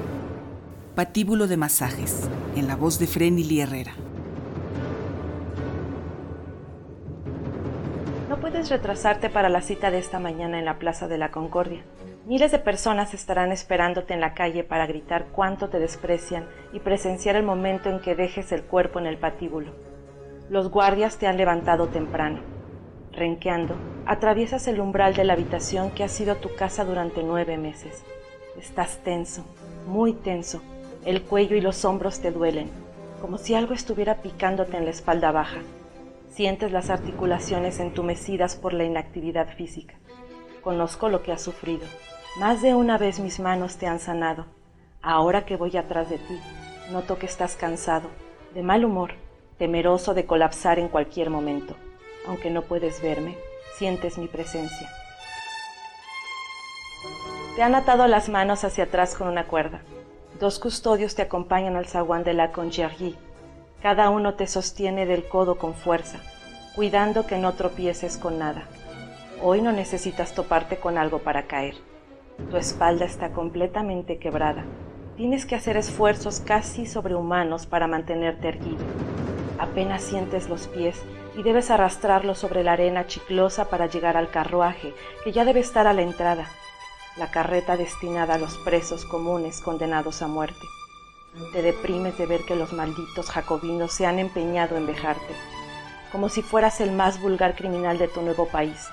Patíbulo 0.96 1.48
de 1.48 1.58
masajes, 1.58 2.30
en 2.56 2.66
la 2.70 2.78
voz 2.78 2.98
de 2.98 3.08
Frenny 3.08 3.60
Herrera. 3.60 3.92
No 8.30 8.38
puedes 8.38 8.70
retrasarte 8.70 9.30
para 9.30 9.50
la 9.50 9.62
cita 9.62 9.92
de 9.92 9.98
esta 9.98 10.18
mañana 10.18 10.60
en 10.60 10.64
la 10.64 10.80
Plaza 10.80 11.10
de 11.10 11.18
la 11.18 11.30
Concordia. 11.30 11.84
Miles 12.26 12.54
de 12.54 12.60
personas 12.60 13.14
estarán 13.14 13.52
esperándote 13.52 14.14
en 14.14 14.22
la 14.22 14.34
calle 14.34 14.64
para 14.64 14.88
gritar 14.88 15.26
cuánto 15.34 15.68
te 15.68 15.78
desprecian 15.78 16.46
y 16.72 16.80
presenciar 16.80 17.36
el 17.36 17.44
momento 17.44 17.90
en 17.90 18.00
que 18.00 18.16
dejes 18.16 18.54
el 18.54 18.64
cuerpo 18.64 19.00
en 19.00 19.08
el 19.08 19.18
patíbulo. 19.18 19.74
Los 20.50 20.72
guardias 20.72 21.18
te 21.18 21.28
han 21.28 21.36
levantado 21.36 21.90
temprano. 21.90 22.57
Renqueando, 23.18 23.74
atraviesas 24.06 24.68
el 24.68 24.80
umbral 24.80 25.16
de 25.16 25.24
la 25.24 25.34
habitación 25.34 25.90
que 25.90 26.04
ha 26.04 26.08
sido 26.08 26.36
tu 26.36 26.54
casa 26.54 26.86
durante 26.86 27.24
nueve 27.24 27.58
meses. 27.58 28.04
Estás 28.60 29.00
tenso, 29.04 29.44
muy 29.88 30.14
tenso, 30.14 30.62
el 31.04 31.24
cuello 31.24 31.56
y 31.56 31.62
los 31.62 31.84
hombros 31.84 32.20
te 32.20 32.30
duelen, 32.30 32.70
como 33.20 33.40
si 33.40 33.56
algo 33.56 33.74
estuviera 33.74 34.22
picándote 34.22 34.78
en 34.78 34.86
la 34.86 34.92
espalda 34.92 35.32
baja. 35.32 35.58
Sientes 36.30 36.72
las 36.72 36.92
articulaciones 36.92 37.80
entumecidas 37.80 38.56
por 38.56 38.72
la 38.74 38.84
inactividad 38.84 39.48
física. 39.48 39.96
Conozco 40.62 41.10
lo 41.10 41.24
que 41.24 41.32
has 41.32 41.42
sufrido. 41.42 41.88
Más 42.38 42.62
de 42.62 42.76
una 42.76 43.00
vez 43.00 43.20
mis 43.20 43.40
manos 43.40 43.78
te 43.78 43.88
han 43.88 44.00
sanado. 44.00 44.46
Ahora 45.02 45.44
que 45.44 45.56
voy 45.56 45.76
atrás 45.76 46.12
de 46.12 46.20
ti, 46.20 46.40
noto 46.92 47.18
que 47.18 47.26
estás 47.26 47.56
cansado, 47.56 48.10
de 48.54 48.62
mal 48.62 48.86
humor, 48.86 49.14
temeroso 49.58 50.14
de 50.14 50.28
colapsar 50.28 50.78
en 50.78 50.88
cualquier 50.88 51.32
momento. 51.32 51.76
Aunque 52.28 52.50
no 52.50 52.64
puedes 52.64 53.02
verme, 53.02 53.38
sientes 53.78 54.18
mi 54.18 54.28
presencia. 54.28 54.90
Te 57.56 57.64
han 57.64 57.74
atado 57.74 58.08
las 58.08 58.30
manos 58.30 58.64
hacia 58.64 58.84
atrás 58.84 59.16
con 59.16 59.28
una 59.28 59.48
cuerda. 59.48 59.82
Dos 60.40 60.60
custodios 60.60 61.16
te 61.16 61.24
acompañan 61.24 61.76
al 61.76 61.88
zaguán 61.88 62.24
de 62.24 62.34
la 62.34 62.52
conciergerie. 62.52 63.16
Cada 63.82 64.10
uno 64.10 64.36
te 64.36 64.46
sostiene 64.48 65.06
del 65.06 65.28
codo 65.28 65.58
con 65.58 65.74
fuerza, 65.74 66.20
cuidando 66.76 67.26
que 67.26 67.38
no 67.38 67.54
tropieces 67.54 68.18
con 68.18 68.38
nada. 68.38 68.68
Hoy 69.42 69.62
no 69.62 69.72
necesitas 69.72 70.34
toparte 70.34 70.78
con 70.78 70.98
algo 70.98 71.20
para 71.20 71.48
caer. 71.48 71.76
Tu 72.52 72.58
espalda 72.58 73.06
está 73.06 73.32
completamente 73.32 74.20
quebrada. 74.20 74.66
Tienes 75.16 75.46
que 75.46 75.56
hacer 75.56 75.78
esfuerzos 75.78 76.40
casi 76.40 76.86
sobrehumanos 76.86 77.66
para 77.66 77.88
mantenerte 77.88 78.50
erguido. 78.50 78.84
Apenas 79.60 80.04
sientes 80.04 80.50
los 80.50 80.68
pies 80.68 81.02
y 81.36 81.44
debes 81.44 81.72
arrastrarlos 81.72 82.38
sobre 82.38 82.64
la 82.64 82.74
arena 82.74 83.08
chiclosa 83.08 83.70
para 83.70 83.88
llegar 83.88 84.18
al 84.18 84.30
carruaje, 84.30 84.94
que 85.24 85.32
ya 85.32 85.46
debe 85.46 85.60
estar 85.60 85.88
a 85.88 85.94
la 85.94 86.02
entrada 86.02 86.48
la 87.18 87.32
carreta 87.32 87.78
destinada 87.78 88.36
a 88.36 88.38
los 88.38 88.58
presos 88.60 89.04
comunes 89.04 89.60
condenados 89.62 90.22
a 90.22 90.28
muerte. 90.28 90.68
Te 91.52 91.62
deprimes 91.62 92.18
de 92.18 92.28
ver 92.28 92.42
que 92.48 92.56
los 92.56 92.74
malditos 92.74 93.30
jacobinos 93.30 93.92
se 93.92 94.06
han 94.06 94.20
empeñado 94.20 94.78
en 94.78 94.86
vejarte, 94.86 95.34
como 96.12 96.30
si 96.30 96.42
fueras 96.42 96.80
el 96.80 96.92
más 96.92 97.20
vulgar 97.20 97.56
criminal 97.56 97.98
de 97.98 98.08
tu 98.08 98.22
nuevo 98.22 98.48
país, 98.48 98.88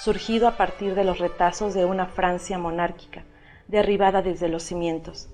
surgido 0.00 0.48
a 0.48 0.56
partir 0.56 0.94
de 0.94 1.04
los 1.04 1.18
retazos 1.18 1.74
de 1.74 1.84
una 1.84 2.06
Francia 2.06 2.58
monárquica, 2.58 3.24
derribada 3.68 4.20
desde 4.20 4.48
los 4.48 4.62
cimientos. 4.62 5.28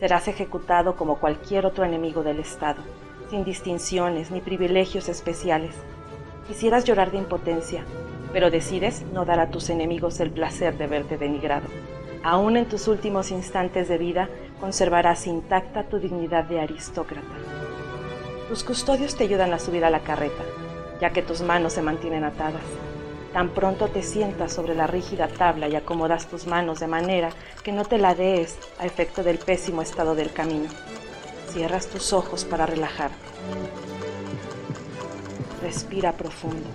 Serás 0.00 0.28
ejecutado 0.28 0.96
como 0.96 1.16
cualquier 1.16 1.66
otro 1.66 1.84
enemigo 1.84 2.22
del 2.22 2.40
Estado, 2.40 2.82
sin 3.28 3.44
distinciones 3.44 4.30
ni 4.30 4.40
privilegios 4.40 5.10
especiales. 5.10 5.74
Quisieras 6.48 6.86
llorar 6.86 7.10
de 7.10 7.18
impotencia, 7.18 7.84
pero 8.32 8.50
decides 8.50 9.02
no 9.12 9.26
dar 9.26 9.40
a 9.40 9.50
tus 9.50 9.68
enemigos 9.68 10.18
el 10.20 10.30
placer 10.30 10.78
de 10.78 10.86
verte 10.86 11.18
denigrado. 11.18 11.68
Aún 12.24 12.56
en 12.56 12.66
tus 12.66 12.88
últimos 12.88 13.30
instantes 13.30 13.88
de 13.88 13.98
vida 13.98 14.30
conservarás 14.58 15.26
intacta 15.26 15.84
tu 15.84 15.98
dignidad 15.98 16.44
de 16.44 16.60
aristócrata. 16.60 17.36
Tus 18.48 18.64
custodios 18.64 19.16
te 19.16 19.24
ayudan 19.24 19.52
a 19.52 19.58
subir 19.58 19.84
a 19.84 19.90
la 19.90 20.00
carreta, 20.00 20.42
ya 20.98 21.10
que 21.10 21.20
tus 21.20 21.42
manos 21.42 21.74
se 21.74 21.82
mantienen 21.82 22.24
atadas. 22.24 22.64
Tan 23.32 23.50
pronto 23.50 23.88
te 23.88 24.02
sientas 24.02 24.52
sobre 24.52 24.74
la 24.74 24.88
rígida 24.88 25.28
tabla 25.28 25.68
y 25.68 25.76
acomodas 25.76 26.26
tus 26.26 26.46
manos 26.46 26.80
de 26.80 26.88
manera 26.88 27.30
que 27.62 27.70
no 27.70 27.84
te 27.84 27.98
ladees 27.98 28.58
a 28.78 28.86
efecto 28.86 29.22
del 29.22 29.38
pésimo 29.38 29.82
estado 29.82 30.16
del 30.16 30.32
camino. 30.32 30.68
Cierras 31.52 31.86
tus 31.86 32.12
ojos 32.12 32.44
para 32.44 32.66
relajarte. 32.66 33.16
Respira 35.62 36.12
profundo. 36.12 36.68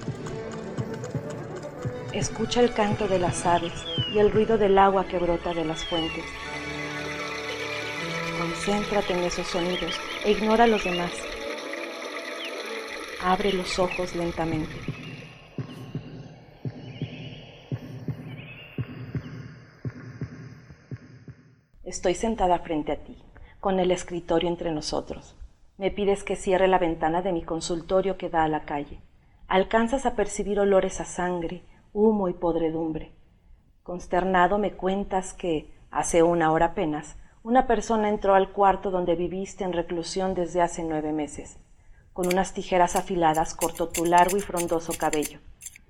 Escucha 2.13 2.61
el 2.61 2.73
canto 2.73 3.09
de 3.09 3.19
las 3.19 3.45
aves 3.45 3.73
y 4.13 4.19
el 4.19 4.31
ruido 4.31 4.57
del 4.57 4.77
agua 4.77 5.05
que 5.05 5.17
brota 5.17 5.53
de 5.53 5.65
las 5.65 5.83
fuentes. 5.85 6.23
Concéntrate 8.39 9.13
en 9.13 9.23
esos 9.23 9.47
sonidos 9.47 9.99
e 10.23 10.31
ignora 10.31 10.67
los 10.67 10.83
demás. 10.85 11.11
Abre 13.21 13.51
los 13.51 13.77
ojos 13.79 14.15
lentamente. 14.15 14.73
Estoy 22.05 22.21
sentada 22.21 22.59
frente 22.59 22.91
a 22.91 22.97
ti, 22.97 23.17
con 23.59 23.79
el 23.79 23.89
escritorio 23.89 24.47
entre 24.47 24.71
nosotros. 24.71 25.35
Me 25.79 25.89
pides 25.89 26.23
que 26.23 26.35
cierre 26.35 26.67
la 26.67 26.77
ventana 26.77 27.23
de 27.23 27.31
mi 27.31 27.41
consultorio 27.41 28.15
que 28.15 28.29
da 28.29 28.43
a 28.43 28.47
la 28.47 28.59
calle. 28.59 28.99
Alcanzas 29.47 30.05
a 30.05 30.13
percibir 30.13 30.59
olores 30.59 31.01
a 31.01 31.05
sangre, 31.05 31.63
humo 31.93 32.29
y 32.29 32.33
podredumbre. 32.33 33.11
Consternado 33.81 34.59
me 34.59 34.73
cuentas 34.73 35.33
que, 35.33 35.73
hace 35.89 36.21
una 36.21 36.51
hora 36.51 36.67
apenas, 36.67 37.15
una 37.41 37.65
persona 37.65 38.09
entró 38.09 38.35
al 38.35 38.51
cuarto 38.51 38.91
donde 38.91 39.15
viviste 39.15 39.63
en 39.63 39.73
reclusión 39.73 40.35
desde 40.35 40.61
hace 40.61 40.83
nueve 40.83 41.11
meses. 41.11 41.57
Con 42.13 42.27
unas 42.27 42.53
tijeras 42.53 42.95
afiladas 42.95 43.55
cortó 43.55 43.89
tu 43.89 44.05
largo 44.05 44.37
y 44.37 44.41
frondoso 44.41 44.93
cabello. 44.95 45.39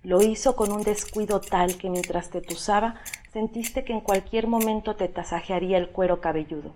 Lo 0.05 0.21
hizo 0.21 0.55
con 0.55 0.71
un 0.71 0.83
descuido 0.83 1.41
tal 1.41 1.79
que 1.79 1.89
mientras 1.89 2.29
te 2.29 2.39
tusaba 2.39 3.01
sentiste 3.33 3.83
que 3.83 3.91
en 3.91 4.01
cualquier 4.01 4.45
momento 4.45 4.95
te 4.95 5.07
tasajearía 5.07 5.79
el 5.79 5.89
cuero 5.89 6.21
cabelludo. 6.21 6.75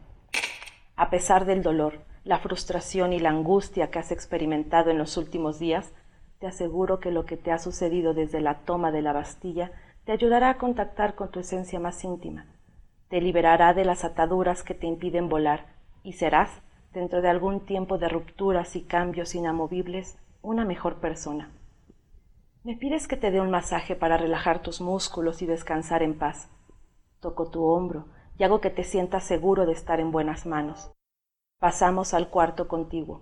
A 0.96 1.12
pesar 1.12 1.46
del 1.46 1.62
dolor, 1.62 2.00
la 2.24 2.40
frustración 2.40 3.14
y 3.14 3.20
la 3.20 3.30
angustia 3.30 3.92
que 3.92 4.00
has 4.00 4.12
experimentado 4.12 4.90
en 4.90 4.98
los 4.98 5.16
últimos 5.16 5.60
días, 5.60 5.94
te 6.40 6.48
aseguro 6.48 7.00
que 7.00 7.12
lo 7.12 7.26
que 7.26 7.38
te 7.38 7.52
ha 7.52 7.60
sucedido 7.60 8.16
desde 8.16 8.42
la 8.42 8.62
toma 8.62 8.92
de 8.92 9.04
la 9.04 9.14
Bastilla 9.14 9.74
te 10.06 10.12
ayudará 10.12 10.50
a 10.50 10.58
contactar 10.58 11.14
con 11.14 11.30
tu 11.30 11.40
esencia 11.40 11.80
más 11.80 12.04
íntima, 12.04 12.48
te 13.10 13.22
liberará 13.22 13.76
de 13.76 13.86
las 13.86 14.06
ataduras 14.06 14.64
que 14.64 14.74
te 14.74 14.88
impiden 14.88 15.30
volar 15.30 15.68
y 16.02 16.14
serás, 16.14 16.50
dentro 16.94 17.22
de 17.22 17.30
algún 17.30 17.60
tiempo 17.60 18.00
de 18.00 18.10
rupturas 18.10 18.76
y 18.76 18.82
cambios 18.82 19.36
inamovibles, 19.36 20.18
una 20.42 20.66
mejor 20.66 20.96
persona. 20.96 21.52
Me 22.62 22.76
pides 22.76 23.08
que 23.08 23.16
te 23.16 23.32
dé 23.32 23.40
un 23.40 23.50
masaje 23.50 23.96
para 23.96 24.18
relajar 24.18 24.62
tus 24.62 24.82
músculos 24.82 25.42
y 25.42 25.46
descansar 25.46 26.04
en 26.04 26.18
paz. 26.18 26.50
Toco 27.22 27.50
tu 27.50 27.64
hombro 27.64 28.08
y 28.38 28.44
hago 28.44 28.60
que 28.60 28.70
te 28.70 28.84
sientas 28.84 29.24
seguro 29.24 29.66
de 29.66 29.72
estar 29.72 30.02
en 30.02 30.12
buenas 30.12 30.46
manos. 30.46 30.92
Pasamos 31.60 32.14
al 32.14 32.28
cuarto 32.28 32.68
contiguo. 32.68 33.22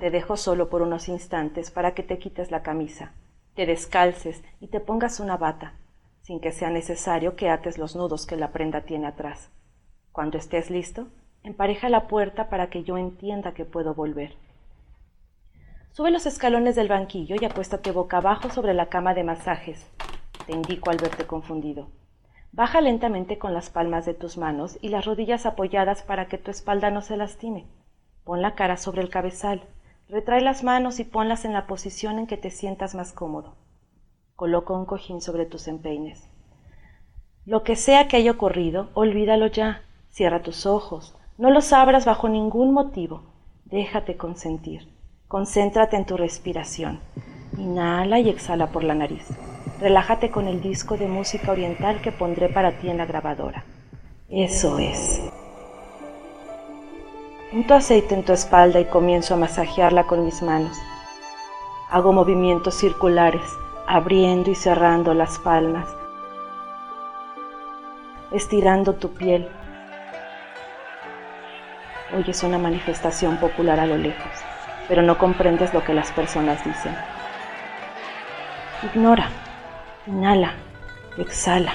Te 0.00 0.10
dejo 0.10 0.36
solo 0.36 0.68
por 0.68 0.82
unos 0.82 1.08
instantes 1.08 1.70
para 1.70 1.94
que 1.94 2.02
te 2.02 2.18
quites 2.18 2.50
la 2.50 2.64
camisa, 2.64 3.12
te 3.54 3.64
descalces 3.64 4.42
y 4.60 4.66
te 4.68 4.80
pongas 4.80 5.20
una 5.20 5.36
bata, 5.36 5.74
sin 6.22 6.40
que 6.40 6.50
sea 6.50 6.70
necesario 6.70 7.36
que 7.36 7.48
ates 7.48 7.78
los 7.78 7.94
nudos 7.94 8.26
que 8.26 8.36
la 8.36 8.50
prenda 8.50 8.80
tiene 8.80 9.06
atrás. 9.06 9.50
Cuando 10.10 10.36
estés 10.36 10.68
listo, 10.68 11.06
empareja 11.44 11.88
la 11.88 12.08
puerta 12.08 12.50
para 12.50 12.70
que 12.70 12.82
yo 12.82 12.98
entienda 12.98 13.54
que 13.54 13.64
puedo 13.64 13.94
volver. 13.94 14.36
Sube 15.96 16.10
los 16.10 16.26
escalones 16.26 16.76
del 16.76 16.88
banquillo 16.88 17.36
y 17.40 17.44
acuéstate 17.46 17.90
boca 17.90 18.18
abajo 18.18 18.50
sobre 18.50 18.74
la 18.74 18.90
cama 18.90 19.14
de 19.14 19.24
masajes. 19.24 19.90
Te 20.44 20.52
indico 20.52 20.90
al 20.90 20.98
verte 20.98 21.26
confundido. 21.26 21.88
Baja 22.52 22.82
lentamente 22.82 23.38
con 23.38 23.54
las 23.54 23.70
palmas 23.70 24.04
de 24.04 24.12
tus 24.12 24.36
manos 24.36 24.76
y 24.82 24.90
las 24.90 25.06
rodillas 25.06 25.46
apoyadas 25.46 26.02
para 26.02 26.26
que 26.26 26.36
tu 26.36 26.50
espalda 26.50 26.90
no 26.90 27.00
se 27.00 27.16
lastime. 27.16 27.64
Pon 28.24 28.42
la 28.42 28.54
cara 28.54 28.76
sobre 28.76 29.00
el 29.00 29.08
cabezal. 29.08 29.62
Retrae 30.10 30.42
las 30.42 30.62
manos 30.62 31.00
y 31.00 31.04
ponlas 31.04 31.46
en 31.46 31.54
la 31.54 31.66
posición 31.66 32.18
en 32.18 32.26
que 32.26 32.36
te 32.36 32.50
sientas 32.50 32.94
más 32.94 33.14
cómodo. 33.14 33.54
Coloca 34.34 34.74
un 34.74 34.84
cojín 34.84 35.22
sobre 35.22 35.46
tus 35.46 35.66
empeines. 35.66 36.28
Lo 37.46 37.62
que 37.62 37.74
sea 37.74 38.06
que 38.06 38.18
haya 38.18 38.32
ocurrido, 38.32 38.90
olvídalo 38.92 39.46
ya. 39.46 39.80
Cierra 40.10 40.42
tus 40.42 40.66
ojos. 40.66 41.16
No 41.38 41.50
los 41.50 41.72
abras 41.72 42.04
bajo 42.04 42.28
ningún 42.28 42.74
motivo. 42.74 43.22
Déjate 43.64 44.18
consentir. 44.18 44.94
Concéntrate 45.28 45.96
en 45.96 46.06
tu 46.06 46.16
respiración. 46.16 47.00
Inhala 47.58 48.20
y 48.20 48.28
exhala 48.28 48.68
por 48.68 48.84
la 48.84 48.94
nariz. 48.94 49.26
Relájate 49.80 50.30
con 50.30 50.46
el 50.46 50.60
disco 50.60 50.96
de 50.96 51.08
música 51.08 51.50
oriental 51.50 52.00
que 52.00 52.12
pondré 52.12 52.48
para 52.48 52.78
ti 52.78 52.88
en 52.88 52.98
la 52.98 53.06
grabadora. 53.06 53.64
Eso 54.28 54.78
es. 54.78 55.20
Unto 57.52 57.74
aceite 57.74 58.14
en 58.14 58.24
tu 58.24 58.32
espalda 58.32 58.78
y 58.78 58.84
comienzo 58.84 59.34
a 59.34 59.36
masajearla 59.36 60.04
con 60.04 60.24
mis 60.24 60.42
manos. 60.42 60.76
Hago 61.90 62.12
movimientos 62.12 62.76
circulares, 62.76 63.42
abriendo 63.88 64.52
y 64.52 64.54
cerrando 64.54 65.12
las 65.12 65.40
palmas, 65.40 65.88
estirando 68.30 68.92
tu 68.94 69.12
piel. 69.12 69.48
Oyes 72.16 72.44
una 72.44 72.58
manifestación 72.58 73.38
popular 73.38 73.80
a 73.80 73.86
lo 73.86 73.96
lejos 73.96 74.45
pero 74.88 75.02
no 75.02 75.18
comprendes 75.18 75.74
lo 75.74 75.84
que 75.84 75.94
las 75.94 76.12
personas 76.12 76.64
dicen. 76.64 76.96
Ignora, 78.82 79.28
inhala, 80.06 80.52
exhala. 81.18 81.74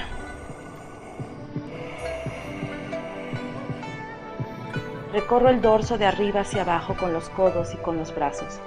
Recorro 5.12 5.50
el 5.50 5.60
dorso 5.60 5.98
de 5.98 6.06
arriba 6.06 6.40
hacia 6.40 6.62
abajo 6.62 6.96
con 6.96 7.12
los 7.12 7.28
codos 7.28 7.74
y 7.74 7.76
con 7.76 7.98
los 7.98 8.14
brazos. 8.14 8.60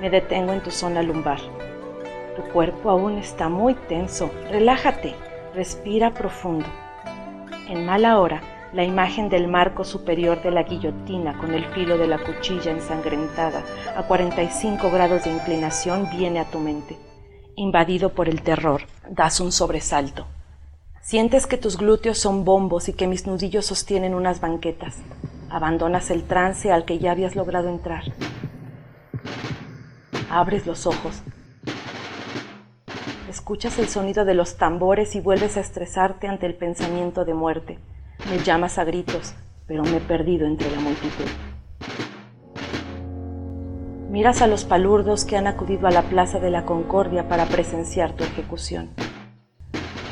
Me 0.00 0.10
detengo 0.10 0.52
en 0.52 0.60
tu 0.60 0.72
zona 0.72 1.02
lumbar. 1.02 1.38
Tu 2.34 2.42
cuerpo 2.52 2.90
aún 2.90 3.18
está 3.18 3.48
muy 3.48 3.74
tenso. 3.74 4.32
Relájate, 4.50 5.14
respira 5.54 6.10
profundo. 6.10 6.66
En 7.68 7.86
mala 7.86 8.18
hora 8.18 8.40
la 8.72 8.84
imagen 8.84 9.28
del 9.28 9.48
marco 9.48 9.84
superior 9.84 10.42
de 10.42 10.50
la 10.50 10.62
guillotina 10.62 11.36
con 11.38 11.52
el 11.52 11.64
filo 11.72 11.98
de 11.98 12.06
la 12.06 12.18
cuchilla 12.18 12.70
ensangrentada 12.70 13.62
a 13.96 14.02
45 14.04 14.90
grados 14.90 15.24
de 15.24 15.32
inclinación 15.32 16.08
viene 16.10 16.40
a 16.40 16.50
tu 16.50 16.58
mente. 16.58 16.96
Invadido 17.54 18.14
por 18.14 18.28
el 18.28 18.42
terror, 18.42 18.82
das 19.10 19.40
un 19.40 19.52
sobresalto. 19.52 20.26
Sientes 21.02 21.46
que 21.46 21.58
tus 21.58 21.76
glúteos 21.76 22.16
son 22.18 22.44
bombos 22.44 22.88
y 22.88 22.94
que 22.94 23.06
mis 23.06 23.26
nudillos 23.26 23.66
sostienen 23.66 24.14
unas 24.14 24.40
banquetas. 24.40 24.96
Abandonas 25.50 26.10
el 26.10 26.22
trance 26.22 26.72
al 26.72 26.86
que 26.86 26.98
ya 26.98 27.10
habías 27.10 27.36
logrado 27.36 27.68
entrar. 27.68 28.04
Abres 30.30 30.66
los 30.66 30.86
ojos. 30.86 31.22
Escuchas 33.28 33.78
el 33.78 33.88
sonido 33.88 34.24
de 34.24 34.34
los 34.34 34.56
tambores 34.56 35.14
y 35.14 35.20
vuelves 35.20 35.58
a 35.58 35.60
estresarte 35.60 36.26
ante 36.28 36.46
el 36.46 36.54
pensamiento 36.54 37.26
de 37.26 37.34
muerte. 37.34 37.78
Me 38.30 38.38
llamas 38.38 38.78
a 38.78 38.84
gritos, 38.84 39.34
pero 39.66 39.82
me 39.82 39.96
he 39.96 40.00
perdido 40.00 40.46
entre 40.46 40.70
la 40.70 40.80
multitud. 40.80 41.26
Miras 44.10 44.42
a 44.42 44.46
los 44.46 44.64
palurdos 44.64 45.24
que 45.24 45.36
han 45.36 45.46
acudido 45.46 45.86
a 45.86 45.90
la 45.90 46.02
Plaza 46.02 46.38
de 46.38 46.50
la 46.50 46.64
Concordia 46.64 47.28
para 47.28 47.46
presenciar 47.46 48.12
tu 48.12 48.24
ejecución. 48.24 48.90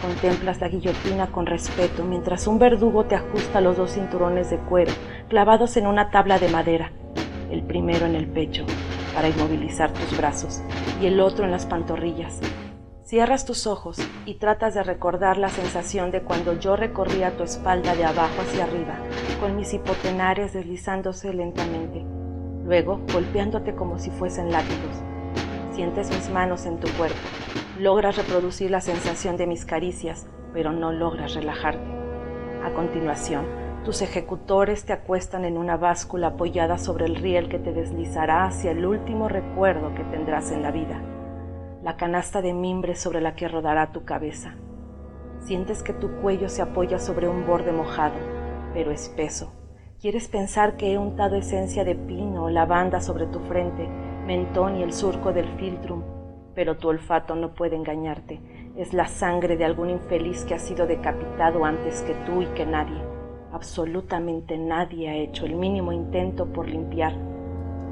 Contemplas 0.02 0.60
la 0.60 0.68
guillotina 0.68 1.30
con 1.30 1.46
respeto 1.46 2.04
mientras 2.04 2.46
un 2.46 2.58
verdugo 2.58 3.04
te 3.04 3.14
ajusta 3.14 3.60
los 3.60 3.76
dos 3.76 3.92
cinturones 3.92 4.48
de 4.48 4.56
cuero 4.56 4.92
clavados 5.28 5.76
en 5.76 5.86
una 5.86 6.10
tabla 6.10 6.38
de 6.38 6.48
madera, 6.48 6.92
el 7.50 7.62
primero 7.62 8.06
en 8.06 8.14
el 8.14 8.26
pecho 8.26 8.64
para 9.14 9.28
inmovilizar 9.28 9.92
tus 9.92 10.16
brazos 10.16 10.62
y 11.02 11.06
el 11.06 11.20
otro 11.20 11.44
en 11.44 11.50
las 11.50 11.66
pantorrillas 11.66 12.40
Cierras 13.04 13.44
tus 13.44 13.66
ojos 13.66 13.98
y 14.24 14.34
tratas 14.34 14.74
de 14.74 14.84
recordar 14.84 15.36
la 15.36 15.48
sensación 15.48 16.12
de 16.12 16.22
cuando 16.22 16.58
yo 16.58 16.76
recorría 16.76 17.36
tu 17.36 17.42
espalda 17.42 17.96
de 17.96 18.04
abajo 18.04 18.42
hacia 18.42 18.64
arriba, 18.64 18.98
con 19.40 19.56
mis 19.56 19.74
hipotenares 19.74 20.52
deslizándose 20.52 21.34
lentamente, 21.34 22.04
luego 22.64 23.00
golpeándote 23.12 23.74
como 23.74 23.98
si 23.98 24.10
fuesen 24.10 24.52
látigos. 24.52 25.02
Sientes 25.74 26.10
mis 26.10 26.30
manos 26.30 26.66
en 26.66 26.78
tu 26.78 26.88
cuerpo, 26.92 27.18
logras 27.80 28.16
reproducir 28.16 28.70
la 28.70 28.80
sensación 28.80 29.36
de 29.36 29.48
mis 29.48 29.64
caricias, 29.64 30.28
pero 30.52 30.70
no 30.70 30.92
logras 30.92 31.34
relajarte. 31.34 31.90
A 32.64 32.72
continuación, 32.74 33.44
tus 33.84 34.02
ejecutores 34.02 34.84
te 34.84 34.92
acuestan 34.92 35.44
en 35.44 35.56
una 35.56 35.76
báscula 35.76 36.28
apoyada 36.28 36.78
sobre 36.78 37.06
el 37.06 37.16
riel 37.16 37.48
que 37.48 37.58
te 37.58 37.72
deslizará 37.72 38.44
hacia 38.44 38.70
el 38.70 38.86
último 38.86 39.28
recuerdo 39.28 39.94
que 39.94 40.04
tendrás 40.04 40.52
en 40.52 40.62
la 40.62 40.70
vida 40.70 41.00
la 41.82 41.96
canasta 41.96 42.42
de 42.42 42.52
mimbre 42.52 42.94
sobre 42.94 43.20
la 43.20 43.34
que 43.34 43.48
rodará 43.48 43.92
tu 43.92 44.04
cabeza. 44.04 44.54
Sientes 45.38 45.82
que 45.82 45.94
tu 45.94 46.10
cuello 46.20 46.48
se 46.48 46.60
apoya 46.60 46.98
sobre 46.98 47.28
un 47.28 47.46
borde 47.46 47.72
mojado, 47.72 48.16
pero 48.74 48.90
espeso. 48.90 49.52
Quieres 50.00 50.28
pensar 50.28 50.76
que 50.76 50.92
he 50.92 50.98
untado 50.98 51.36
esencia 51.36 51.84
de 51.84 51.94
pino 51.94 52.44
o 52.44 52.50
lavanda 52.50 53.00
sobre 53.00 53.26
tu 53.26 53.40
frente, 53.40 53.88
mentón 54.26 54.76
y 54.76 54.82
el 54.82 54.92
surco 54.92 55.32
del 55.32 55.48
filtrum, 55.56 56.02
pero 56.54 56.76
tu 56.76 56.88
olfato 56.88 57.34
no 57.34 57.54
puede 57.54 57.76
engañarte. 57.76 58.40
Es 58.76 58.92
la 58.92 59.06
sangre 59.06 59.56
de 59.56 59.64
algún 59.64 59.90
infeliz 59.90 60.44
que 60.44 60.54
ha 60.54 60.58
sido 60.58 60.86
decapitado 60.86 61.64
antes 61.64 62.02
que 62.02 62.14
tú 62.26 62.42
y 62.42 62.46
que 62.48 62.66
nadie. 62.66 63.00
Absolutamente 63.52 64.58
nadie 64.58 65.08
ha 65.08 65.16
hecho 65.16 65.46
el 65.46 65.56
mínimo 65.56 65.92
intento 65.92 66.46
por 66.46 66.68
limpiar. 66.68 67.14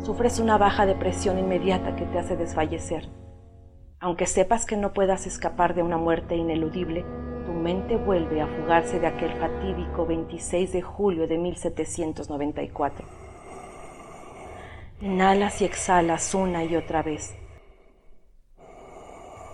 Sufres 0.01 0.39
una 0.39 0.59
baja 0.59 0.87
depresión 0.87 1.39
inmediata 1.39 1.97
que 1.97 2.05
te 2.05 2.19
hace 2.19 2.37
desfallecer. 2.37 3.09
Aunque 4.01 4.27
sepas 4.27 4.65
que 4.65 4.77
no 4.77 4.93
puedas 4.93 5.27
escapar 5.27 5.75
de 5.75 5.83
una 5.83 5.97
muerte 5.97 6.37
ineludible, 6.37 7.05
tu 7.47 7.53
mente 7.53 7.97
vuelve 7.97 8.41
a 8.41 8.47
fugarse 8.47 9.01
de 9.01 9.09
aquel 9.09 9.33
fatídico 9.33 10.07
26 10.07 10.73
de 10.73 10.83
julio 10.83 11.27
de 11.27 11.37
1794. 11.37 13.05
Inhalas 15.01 15.61
y 15.63 15.65
exhalas 15.65 16.33
una 16.35 16.63
y 16.63 16.77
otra 16.77 17.03
vez. 17.03 17.35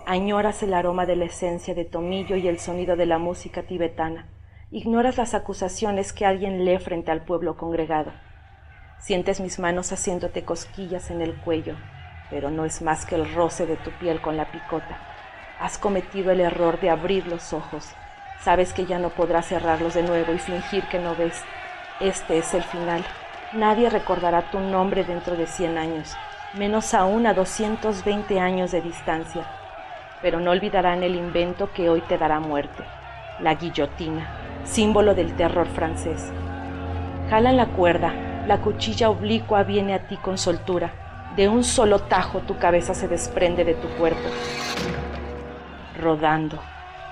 Añoras 0.05 0.61
el 0.61 0.75
aroma 0.75 1.07
de 1.07 1.15
la 1.15 1.25
esencia 1.25 1.73
de 1.73 1.85
tomillo 1.85 2.35
y 2.35 2.47
el 2.47 2.59
sonido 2.59 2.95
de 2.95 3.07
la 3.07 3.17
música 3.17 3.63
tibetana. 3.63 4.29
Ignoras 4.69 5.17
las 5.17 5.33
acusaciones 5.33 6.13
que 6.13 6.27
alguien 6.27 6.65
lee 6.65 6.77
frente 6.77 7.09
al 7.09 7.25
pueblo 7.25 7.57
congregado. 7.57 8.11
Sientes 8.99 9.39
mis 9.39 9.57
manos 9.57 9.91
haciéndote 9.91 10.43
cosquillas 10.43 11.09
en 11.09 11.21
el 11.21 11.35
cuello, 11.35 11.75
pero 12.29 12.49
no 12.49 12.65
es 12.65 12.81
más 12.81 13.05
que 13.05 13.15
el 13.15 13.33
roce 13.33 13.65
de 13.65 13.77
tu 13.77 13.91
piel 13.91 14.21
con 14.21 14.37
la 14.37 14.45
picota. 14.45 14.97
Has 15.59 15.77
cometido 15.77 16.31
el 16.31 16.41
error 16.41 16.79
de 16.79 16.89
abrir 16.89 17.27
los 17.27 17.53
ojos. 17.53 17.87
Sabes 18.41 18.73
que 18.73 18.85
ya 18.85 18.99
no 18.99 19.09
podrás 19.09 19.47
cerrarlos 19.47 19.93
de 19.93 20.03
nuevo 20.03 20.33
y 20.33 20.39
fingir 20.39 20.83
que 20.85 20.99
no 20.99 21.15
ves. 21.15 21.43
Este 21.99 22.37
es 22.37 22.53
el 22.53 22.63
final. 22.63 23.03
Nadie 23.53 23.89
recordará 23.89 24.51
tu 24.51 24.59
nombre 24.59 25.03
dentro 25.03 25.35
de 25.35 25.47
100 25.47 25.77
años, 25.77 26.15
menos 26.55 26.93
aún 26.93 27.25
a 27.25 27.33
220 27.33 28.39
años 28.39 28.71
de 28.71 28.81
distancia. 28.81 29.45
Pero 30.21 30.39
no 30.39 30.51
olvidarán 30.51 31.03
el 31.03 31.15
invento 31.15 31.71
que 31.71 31.89
hoy 31.89 32.01
te 32.01 32.17
dará 32.17 32.39
muerte, 32.39 32.83
la 33.39 33.55
guillotina, 33.55 34.27
símbolo 34.65 35.13
del 35.13 35.35
terror 35.35 35.67
francés. 35.67 36.31
Jalan 37.29 37.57
la 37.57 37.67
cuerda, 37.67 38.13
la 38.45 38.57
cuchilla 38.57 39.09
oblicua 39.09 39.63
viene 39.63 39.93
a 39.93 40.07
ti 40.07 40.17
con 40.17 40.37
soltura 40.37 41.04
De 41.35 41.49
un 41.49 41.63
solo 41.63 41.99
tajo 41.99 42.39
tu 42.39 42.57
cabeza 42.57 42.93
se 42.93 43.07
desprende 43.07 43.65
de 43.65 43.73
tu 43.73 43.87
cuerpo. 43.97 44.29
Rodando, 45.99 46.61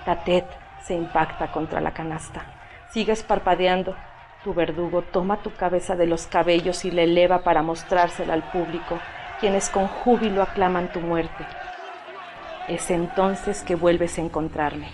Tatet 0.05 0.45
se 0.81 0.93
impacta 0.93 1.51
contra 1.51 1.81
la 1.81 1.91
canasta. 1.91 2.45
Sigues 2.91 3.23
parpadeando. 3.23 3.95
Tu 4.43 4.53
verdugo 4.53 5.01
toma 5.01 5.37
tu 5.37 5.51
cabeza 5.53 5.95
de 5.95 6.05
los 6.05 6.27
cabellos 6.27 6.83
y 6.83 6.91
la 6.91 7.03
eleva 7.03 7.43
para 7.43 7.63
mostrársela 7.63 8.33
al 8.33 8.43
público, 8.43 8.99
quienes 9.39 9.69
con 9.69 9.87
júbilo 9.87 10.41
aclaman 10.41 10.91
tu 10.91 10.99
muerte. 10.99 11.45
Es 12.67 12.91
entonces 12.91 13.63
que 13.63 13.75
vuelves 13.75 14.17
a 14.17 14.21
encontrarme. 14.21 14.89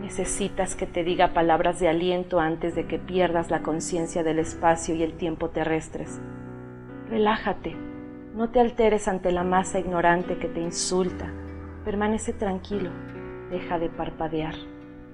Necesitas 0.00 0.74
que 0.74 0.86
te 0.86 1.04
diga 1.04 1.34
palabras 1.34 1.80
de 1.80 1.88
aliento 1.88 2.38
antes 2.38 2.74
de 2.74 2.86
que 2.86 2.98
pierdas 2.98 3.50
la 3.50 3.60
conciencia 3.60 4.22
del 4.22 4.38
espacio 4.38 4.94
y 4.94 5.02
el 5.02 5.16
tiempo 5.16 5.50
terrestres. 5.50 6.20
Relájate, 7.08 7.76
no 8.36 8.50
te 8.50 8.60
alteres 8.60 9.08
ante 9.08 9.32
la 9.32 9.44
masa 9.44 9.78
ignorante 9.78 10.36
que 10.36 10.48
te 10.48 10.60
insulta. 10.60 11.32
Permanece 11.86 12.34
tranquilo, 12.34 12.90
deja 13.50 13.78
de 13.78 13.88
parpadear. 13.88 14.54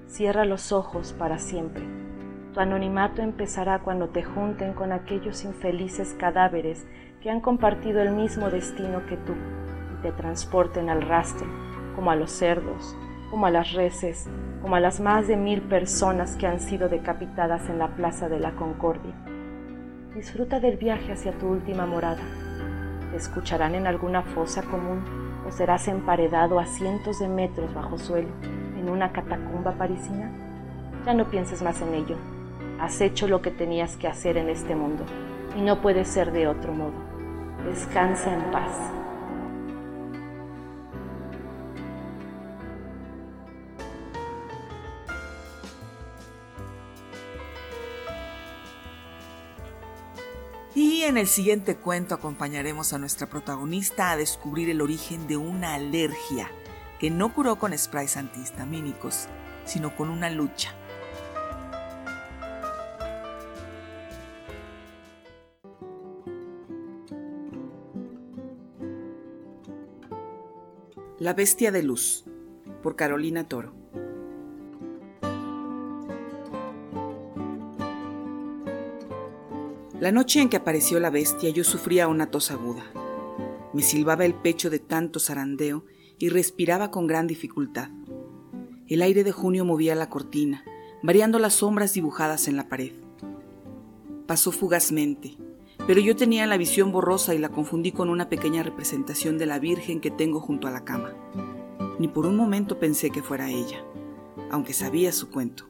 Cierra 0.07 0.43
los 0.43 0.73
ojos 0.73 1.15
para 1.17 1.39
siempre. 1.39 1.85
Tu 2.53 2.59
anonimato 2.59 3.21
empezará 3.21 3.79
cuando 3.79 4.09
te 4.09 4.23
junten 4.23 4.73
con 4.73 4.91
aquellos 4.91 5.45
infelices 5.45 6.13
cadáveres 6.19 6.85
que 7.21 7.29
han 7.29 7.39
compartido 7.39 8.01
el 8.01 8.11
mismo 8.11 8.49
destino 8.49 9.05
que 9.05 9.15
tú 9.15 9.31
y 9.93 10.01
te 10.01 10.11
transporten 10.11 10.89
al 10.89 11.01
rastro, 11.01 11.47
como 11.95 12.11
a 12.11 12.17
los 12.17 12.29
cerdos, 12.29 12.93
como 13.31 13.45
a 13.45 13.51
las 13.51 13.71
reses, 13.71 14.27
como 14.61 14.75
a 14.75 14.81
las 14.81 14.99
más 14.99 15.29
de 15.29 15.37
mil 15.37 15.61
personas 15.61 16.35
que 16.35 16.45
han 16.45 16.59
sido 16.59 16.89
decapitadas 16.89 17.69
en 17.69 17.79
la 17.79 17.95
Plaza 17.95 18.27
de 18.27 18.41
la 18.41 18.51
Concordia. 18.51 19.15
Disfruta 20.13 20.59
del 20.59 20.75
viaje 20.75 21.13
hacia 21.13 21.31
tu 21.31 21.47
última 21.47 21.85
morada. 21.85 22.42
Te 23.13 23.19
escucharán 23.19 23.75
en 23.75 23.85
alguna 23.85 24.23
fosa 24.23 24.63
común 24.63 25.03
o 25.47 25.51
serás 25.51 25.87
emparedado 25.87 26.59
a 26.59 26.65
cientos 26.65 27.19
de 27.19 27.27
metros 27.27 27.71
bajo 27.71 27.99
suelo 27.99 28.29
en 28.75 28.89
una 28.89 29.11
catacumba 29.11 29.73
parisina? 29.73 30.31
Ya 31.05 31.13
no 31.13 31.29
pienses 31.29 31.61
más 31.61 31.79
en 31.83 31.93
ello. 31.93 32.15
Has 32.79 33.01
hecho 33.01 33.27
lo 33.27 33.43
que 33.43 33.51
tenías 33.51 33.97
que 33.97 34.07
hacer 34.07 34.35
en 34.37 34.49
este 34.49 34.75
mundo 34.75 35.05
y 35.55 35.61
no 35.61 35.79
puede 35.79 36.05
ser 36.05 36.31
de 36.31 36.47
otro 36.47 36.73
modo. 36.73 36.95
Descansa 37.63 38.33
en 38.33 38.49
paz. 38.49 38.71
Y 51.03 51.05
en 51.05 51.17
el 51.17 51.27
siguiente 51.27 51.75
cuento 51.75 52.15
acompañaremos 52.15 52.93
a 52.93 52.97
nuestra 52.97 53.27
protagonista 53.27 54.11
a 54.11 54.15
descubrir 54.15 54.69
el 54.69 54.79
origen 54.79 55.27
de 55.27 55.35
una 55.35 55.73
alergia 55.73 56.49
que 56.97 57.09
no 57.09 57.33
curó 57.33 57.57
con 57.57 57.77
sprays 57.77 58.15
antihistamínicos, 58.15 59.27
sino 59.65 59.97
con 59.97 60.09
una 60.09 60.29
lucha. 60.29 60.73
La 71.19 71.33
bestia 71.33 71.73
de 71.73 71.83
luz, 71.83 72.23
por 72.81 72.95
Carolina 72.95 73.45
Toro. 73.45 73.82
La 80.03 80.11
noche 80.11 80.41
en 80.41 80.49
que 80.49 80.57
apareció 80.57 80.99
la 80.99 81.09
bestia 81.09 81.49
yo 81.51 81.63
sufría 81.63 82.09
una 82.09 82.29
tos 82.29 82.51
aguda. 82.51 82.83
Me 83.71 83.81
silbaba 83.81 84.25
el 84.25 84.33
pecho 84.33 84.69
de 84.69 84.79
tanto 84.79 85.17
zarandeo 85.17 85.85
y 86.19 86.27
respiraba 86.27 86.91
con 86.91 87.07
gran 87.07 87.25
dificultad. 87.25 87.87
El 88.89 89.01
aire 89.01 89.23
de 89.23 89.31
junio 89.31 89.63
movía 89.63 89.95
la 89.95 90.09
cortina, 90.09 90.65
variando 91.03 91.39
las 91.39 91.53
sombras 91.53 91.93
dibujadas 91.93 92.49
en 92.49 92.57
la 92.57 92.67
pared. 92.67 92.91
Pasó 94.27 94.51
fugazmente, 94.51 95.37
pero 95.87 96.01
yo 96.01 96.17
tenía 96.17 96.47
la 96.47 96.57
visión 96.57 96.91
borrosa 96.91 97.33
y 97.33 97.37
la 97.37 97.47
confundí 97.47 97.93
con 97.93 98.09
una 98.09 98.27
pequeña 98.27 98.61
representación 98.61 99.37
de 99.37 99.45
la 99.45 99.57
Virgen 99.57 100.01
que 100.01 100.11
tengo 100.11 100.41
junto 100.41 100.67
a 100.67 100.71
la 100.71 100.83
cama. 100.83 101.13
Ni 101.97 102.09
por 102.09 102.25
un 102.25 102.35
momento 102.35 102.77
pensé 102.77 103.09
que 103.09 103.23
fuera 103.23 103.49
ella, 103.49 103.85
aunque 104.51 104.73
sabía 104.73 105.13
su 105.13 105.29
cuento. 105.29 105.69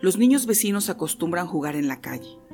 Los 0.00 0.16
niños 0.16 0.46
vecinos 0.46 0.88
acostumbran 0.88 1.46
jugar 1.46 1.76
en 1.76 1.88
la 1.88 2.00
calle. 2.00 2.45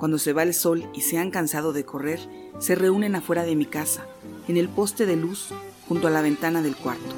Cuando 0.00 0.18
se 0.18 0.32
va 0.32 0.44
el 0.44 0.54
sol 0.54 0.88
y 0.94 1.02
se 1.02 1.18
han 1.18 1.30
cansado 1.30 1.74
de 1.74 1.84
correr, 1.84 2.20
se 2.58 2.74
reúnen 2.74 3.14
afuera 3.14 3.42
de 3.42 3.54
mi 3.54 3.66
casa, 3.66 4.06
en 4.48 4.56
el 4.56 4.70
poste 4.70 5.04
de 5.04 5.14
luz, 5.14 5.48
junto 5.86 6.06
a 6.06 6.10
la 6.10 6.22
ventana 6.22 6.62
del 6.62 6.74
cuarto. 6.74 7.14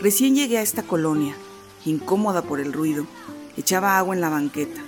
Recién 0.00 0.36
llegué 0.36 0.58
a 0.58 0.62
esta 0.62 0.84
colonia, 0.84 1.34
incómoda 1.84 2.42
por 2.42 2.60
el 2.60 2.72
ruido, 2.72 3.08
echaba 3.56 3.98
agua 3.98 4.14
en 4.14 4.20
la 4.20 4.28
banqueta, 4.28 4.80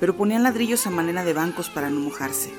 pero 0.00 0.16
ponían 0.16 0.42
ladrillos 0.42 0.86
a 0.86 0.90
manera 0.90 1.22
de 1.22 1.34
bancos 1.34 1.68
para 1.68 1.90
no 1.90 2.00
mojarse. 2.00 2.50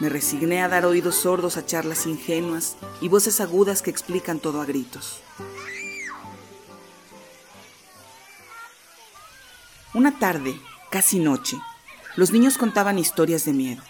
Me 0.00 0.08
resigné 0.08 0.60
a 0.60 0.68
dar 0.68 0.84
oídos 0.84 1.14
sordos 1.14 1.56
a 1.56 1.64
charlas 1.64 2.06
ingenuas 2.06 2.76
y 3.00 3.06
voces 3.06 3.40
agudas 3.40 3.82
que 3.82 3.90
explican 3.90 4.40
todo 4.40 4.60
a 4.60 4.64
gritos. 4.64 5.20
Una 9.94 10.18
tarde, 10.18 10.58
casi 10.90 11.20
noche, 11.20 11.56
los 12.16 12.32
niños 12.32 12.58
contaban 12.58 12.98
historias 12.98 13.44
de 13.44 13.52
miedo. 13.52 13.82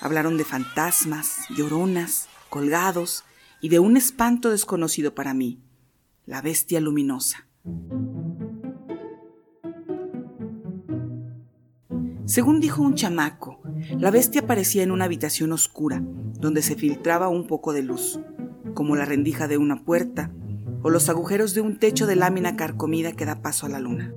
Hablaron 0.00 0.36
de 0.36 0.44
fantasmas, 0.44 1.38
lloronas, 1.56 2.28
colgados 2.50 3.24
y 3.60 3.70
de 3.70 3.78
un 3.78 3.96
espanto 3.96 4.50
desconocido 4.50 5.14
para 5.14 5.32
mí, 5.32 5.60
la 6.26 6.42
bestia 6.42 6.80
luminosa. 6.80 7.46
Según 12.26 12.60
dijo 12.60 12.82
un 12.82 12.94
chamaco, 12.94 13.62
la 13.98 14.10
bestia 14.10 14.42
aparecía 14.42 14.82
en 14.82 14.90
una 14.90 15.06
habitación 15.06 15.52
oscura, 15.52 16.02
donde 16.02 16.60
se 16.60 16.74
filtraba 16.74 17.28
un 17.28 17.46
poco 17.46 17.72
de 17.72 17.82
luz, 17.82 18.20
como 18.74 18.96
la 18.96 19.04
rendija 19.04 19.48
de 19.48 19.56
una 19.56 19.84
puerta 19.84 20.30
o 20.82 20.90
los 20.90 21.08
agujeros 21.08 21.54
de 21.54 21.62
un 21.62 21.78
techo 21.78 22.06
de 22.06 22.16
lámina 22.16 22.56
carcomida 22.56 23.12
que 23.12 23.24
da 23.24 23.40
paso 23.40 23.66
a 23.66 23.70
la 23.70 23.80
luna. 23.80 24.12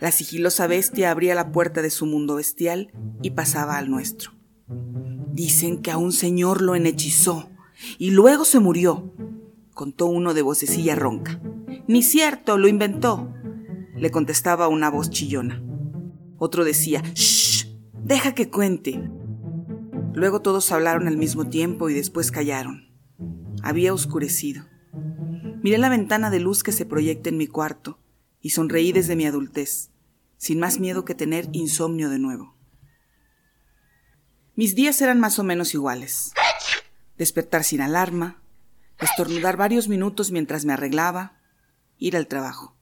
La 0.00 0.10
sigilosa 0.12 0.66
bestia 0.66 1.10
abría 1.10 1.34
la 1.34 1.52
puerta 1.52 1.82
de 1.82 1.90
su 1.90 2.06
mundo 2.06 2.36
bestial 2.36 2.90
y 3.20 3.32
pasaba 3.32 3.76
al 3.76 3.90
nuestro. 3.90 4.32
Dicen 5.32 5.82
que 5.82 5.90
a 5.90 5.98
un 5.98 6.12
señor 6.12 6.62
lo 6.62 6.74
enhechizó 6.74 7.50
y 7.98 8.10
luego 8.10 8.46
se 8.46 8.60
murió, 8.60 9.12
contó 9.74 10.06
uno 10.06 10.32
de 10.32 10.40
vocecilla 10.40 10.94
ronca. 10.94 11.42
Ni 11.86 12.02
cierto, 12.02 12.56
lo 12.56 12.66
inventó, 12.66 13.34
le 13.94 14.10
contestaba 14.10 14.68
una 14.68 14.88
voz 14.90 15.10
chillona. 15.10 15.62
Otro 16.38 16.64
decía, 16.64 17.02
¡Shh! 17.14 17.66
Deja 18.02 18.32
que 18.32 18.48
cuente. 18.48 19.06
Luego 20.14 20.40
todos 20.40 20.72
hablaron 20.72 21.08
al 21.08 21.18
mismo 21.18 21.50
tiempo 21.50 21.90
y 21.90 21.94
después 21.94 22.30
callaron. 22.30 22.90
Había 23.62 23.92
oscurecido. 23.92 24.64
Miré 25.62 25.76
la 25.76 25.90
ventana 25.90 26.30
de 26.30 26.40
luz 26.40 26.62
que 26.62 26.72
se 26.72 26.86
proyecta 26.86 27.28
en 27.28 27.36
mi 27.36 27.46
cuarto 27.46 27.99
y 28.40 28.50
sonreí 28.50 28.92
desde 28.92 29.16
mi 29.16 29.26
adultez, 29.26 29.90
sin 30.36 30.58
más 30.58 30.80
miedo 30.80 31.04
que 31.04 31.14
tener 31.14 31.48
insomnio 31.52 32.08
de 32.10 32.18
nuevo. 32.18 32.54
Mis 34.54 34.74
días 34.74 35.00
eran 35.00 35.20
más 35.20 35.38
o 35.38 35.44
menos 35.44 35.74
iguales. 35.74 36.32
Despertar 37.16 37.64
sin 37.64 37.80
alarma, 37.80 38.42
estornudar 39.00 39.56
varios 39.56 39.88
minutos 39.88 40.30
mientras 40.30 40.64
me 40.64 40.72
arreglaba, 40.72 41.38
ir 41.98 42.16
al 42.16 42.26
trabajo. 42.26 42.76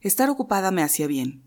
Estar 0.00 0.30
ocupada 0.30 0.70
me 0.70 0.82
hacía 0.82 1.06
bien. 1.06 1.42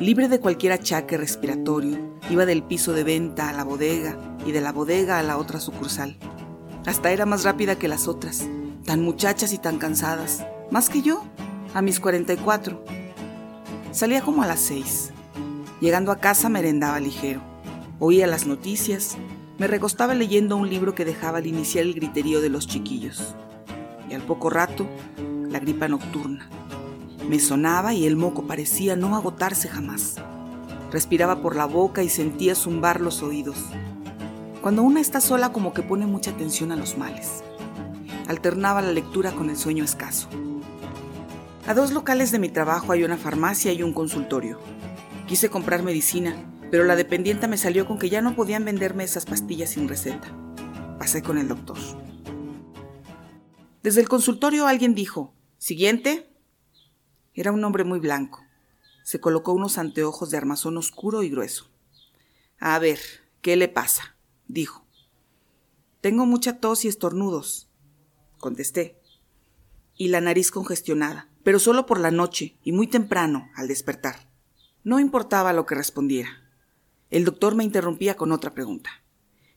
Libre 0.00 0.28
de 0.28 0.38
cualquier 0.40 0.72
achaque 0.72 1.16
respiratorio, 1.16 2.18
iba 2.30 2.46
del 2.46 2.62
piso 2.62 2.92
de 2.92 3.04
venta 3.04 3.48
a 3.48 3.52
la 3.52 3.64
bodega 3.64 4.16
y 4.46 4.52
de 4.52 4.60
la 4.60 4.72
bodega 4.72 5.18
a 5.18 5.22
la 5.22 5.36
otra 5.38 5.60
sucursal. 5.60 6.16
Hasta 6.86 7.10
era 7.10 7.26
más 7.26 7.44
rápida 7.44 7.78
que 7.78 7.88
las 7.88 8.06
otras, 8.06 8.46
tan 8.84 9.02
muchachas 9.02 9.52
y 9.52 9.58
tan 9.58 9.78
cansadas. 9.78 10.46
Más 10.70 10.90
que 10.90 11.00
yo, 11.00 11.22
a 11.72 11.80
mis 11.80 11.98
44. 11.98 12.84
Salía 13.90 14.20
como 14.20 14.42
a 14.42 14.46
las 14.46 14.60
6. 14.60 15.12
Llegando 15.80 16.12
a 16.12 16.18
casa 16.18 16.50
merendaba 16.50 17.00
ligero. 17.00 17.40
Oía 17.98 18.26
las 18.26 18.46
noticias. 18.46 19.16
Me 19.56 19.66
recostaba 19.66 20.12
leyendo 20.12 20.56
un 20.56 20.68
libro 20.68 20.94
que 20.94 21.06
dejaba 21.06 21.38
al 21.38 21.46
iniciar 21.46 21.86
el 21.86 21.94
griterío 21.94 22.42
de 22.42 22.50
los 22.50 22.66
chiquillos. 22.66 23.34
Y 24.10 24.14
al 24.14 24.20
poco 24.20 24.50
rato, 24.50 24.86
la 25.48 25.58
gripa 25.58 25.88
nocturna. 25.88 26.50
Me 27.26 27.40
sonaba 27.40 27.94
y 27.94 28.06
el 28.06 28.16
moco 28.16 28.46
parecía 28.46 28.94
no 28.94 29.16
agotarse 29.16 29.68
jamás. 29.68 30.16
Respiraba 30.92 31.40
por 31.40 31.56
la 31.56 31.64
boca 31.64 32.02
y 32.02 32.10
sentía 32.10 32.54
zumbar 32.54 33.00
los 33.00 33.22
oídos. 33.22 33.64
Cuando 34.60 34.82
una 34.82 35.00
está 35.00 35.22
sola 35.22 35.50
como 35.50 35.72
que 35.72 35.82
pone 35.82 36.06
mucha 36.06 36.32
atención 36.32 36.72
a 36.72 36.76
los 36.76 36.98
males. 36.98 37.42
Alternaba 38.26 38.82
la 38.82 38.92
lectura 38.92 39.32
con 39.32 39.48
el 39.48 39.56
sueño 39.56 39.82
escaso. 39.82 40.28
A 41.68 41.74
dos 41.74 41.92
locales 41.92 42.32
de 42.32 42.38
mi 42.38 42.48
trabajo 42.48 42.92
hay 42.92 43.04
una 43.04 43.18
farmacia 43.18 43.74
y 43.74 43.82
un 43.82 43.92
consultorio. 43.92 44.58
Quise 45.26 45.50
comprar 45.50 45.82
medicina, 45.82 46.34
pero 46.70 46.84
la 46.84 46.96
dependienta 46.96 47.46
me 47.46 47.58
salió 47.58 47.86
con 47.86 47.98
que 47.98 48.08
ya 48.08 48.22
no 48.22 48.34
podían 48.34 48.64
venderme 48.64 49.04
esas 49.04 49.26
pastillas 49.26 49.68
sin 49.68 49.86
receta. 49.86 50.34
Pasé 50.98 51.22
con 51.22 51.36
el 51.36 51.46
doctor. 51.46 51.76
Desde 53.82 54.00
el 54.00 54.08
consultorio 54.08 54.66
alguien 54.66 54.94
dijo, 54.94 55.34
Siguiente. 55.58 56.32
Era 57.34 57.52
un 57.52 57.62
hombre 57.62 57.84
muy 57.84 57.98
blanco. 57.98 58.42
Se 59.02 59.20
colocó 59.20 59.52
unos 59.52 59.76
anteojos 59.76 60.30
de 60.30 60.38
armazón 60.38 60.78
oscuro 60.78 61.22
y 61.22 61.28
grueso. 61.28 61.68
A 62.58 62.78
ver, 62.78 62.98
¿qué 63.42 63.56
le 63.56 63.68
pasa? 63.68 64.16
dijo. 64.46 64.86
Tengo 66.00 66.24
mucha 66.24 66.60
tos 66.60 66.86
y 66.86 66.88
estornudos, 66.88 67.68
contesté. 68.38 68.98
Y 69.96 70.08
la 70.08 70.22
nariz 70.22 70.50
congestionada, 70.50 71.28
pero 71.42 71.58
solo 71.58 71.86
por 71.86 72.00
la 72.00 72.10
noche 72.10 72.56
y 72.62 72.72
muy 72.72 72.86
temprano 72.86 73.50
al 73.54 73.68
despertar. 73.68 74.28
No 74.84 75.00
importaba 75.00 75.52
lo 75.52 75.66
que 75.66 75.74
respondiera. 75.74 76.30
El 77.10 77.24
doctor 77.24 77.54
me 77.54 77.64
interrumpía 77.64 78.16
con 78.16 78.32
otra 78.32 78.54
pregunta. 78.54 78.90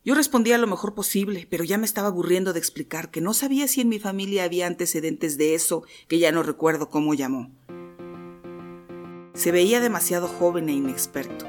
Yo 0.03 0.15
respondía 0.15 0.57
lo 0.57 0.65
mejor 0.65 0.95
posible, 0.95 1.47
pero 1.49 1.63
ya 1.63 1.77
me 1.77 1.85
estaba 1.85 2.07
aburriendo 2.07 2.53
de 2.53 2.59
explicar 2.59 3.11
que 3.11 3.21
no 3.21 3.33
sabía 3.33 3.67
si 3.67 3.81
en 3.81 3.89
mi 3.89 3.99
familia 3.99 4.45
había 4.45 4.65
antecedentes 4.65 5.37
de 5.37 5.53
eso 5.53 5.83
que 6.07 6.17
ya 6.17 6.31
no 6.31 6.41
recuerdo 6.41 6.89
cómo 6.89 7.13
llamó. 7.13 7.51
Se 9.33 9.51
veía 9.51 9.79
demasiado 9.79 10.27
joven 10.27 10.69
e 10.69 10.73
inexperto. 10.73 11.45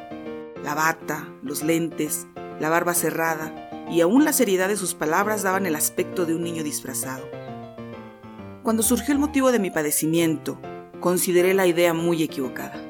La 0.63 0.75
bata, 0.75 1.33
los 1.43 1.63
lentes, 1.63 2.27
la 2.61 2.69
barba 2.69 2.95
cerrada 2.95 3.87
y 3.91 4.03
aún 4.03 4.25
la 4.25 4.33
seriedad 4.33 4.69
de 4.69 4.77
sus 4.77 4.95
palabras 4.95 5.43
daban 5.43 5.67
el 5.67 5.75
aspecto 5.75 6.27
de 6.27 6.35
un 6.35 6.43
niño 6.43 6.63
disfrazado. 6.63 7.29
Cuando 8.63 8.85
surgió 8.85 9.13
el 9.13 9.19
motivo 9.19 9.51
de 9.51 9.59
mi 9.59 9.73
padecimiento, 9.73 10.61
consideré 11.01 11.53
la 11.53 11.67
idea 11.67 11.95
muy 11.95 12.23
equivocada. 12.23 12.81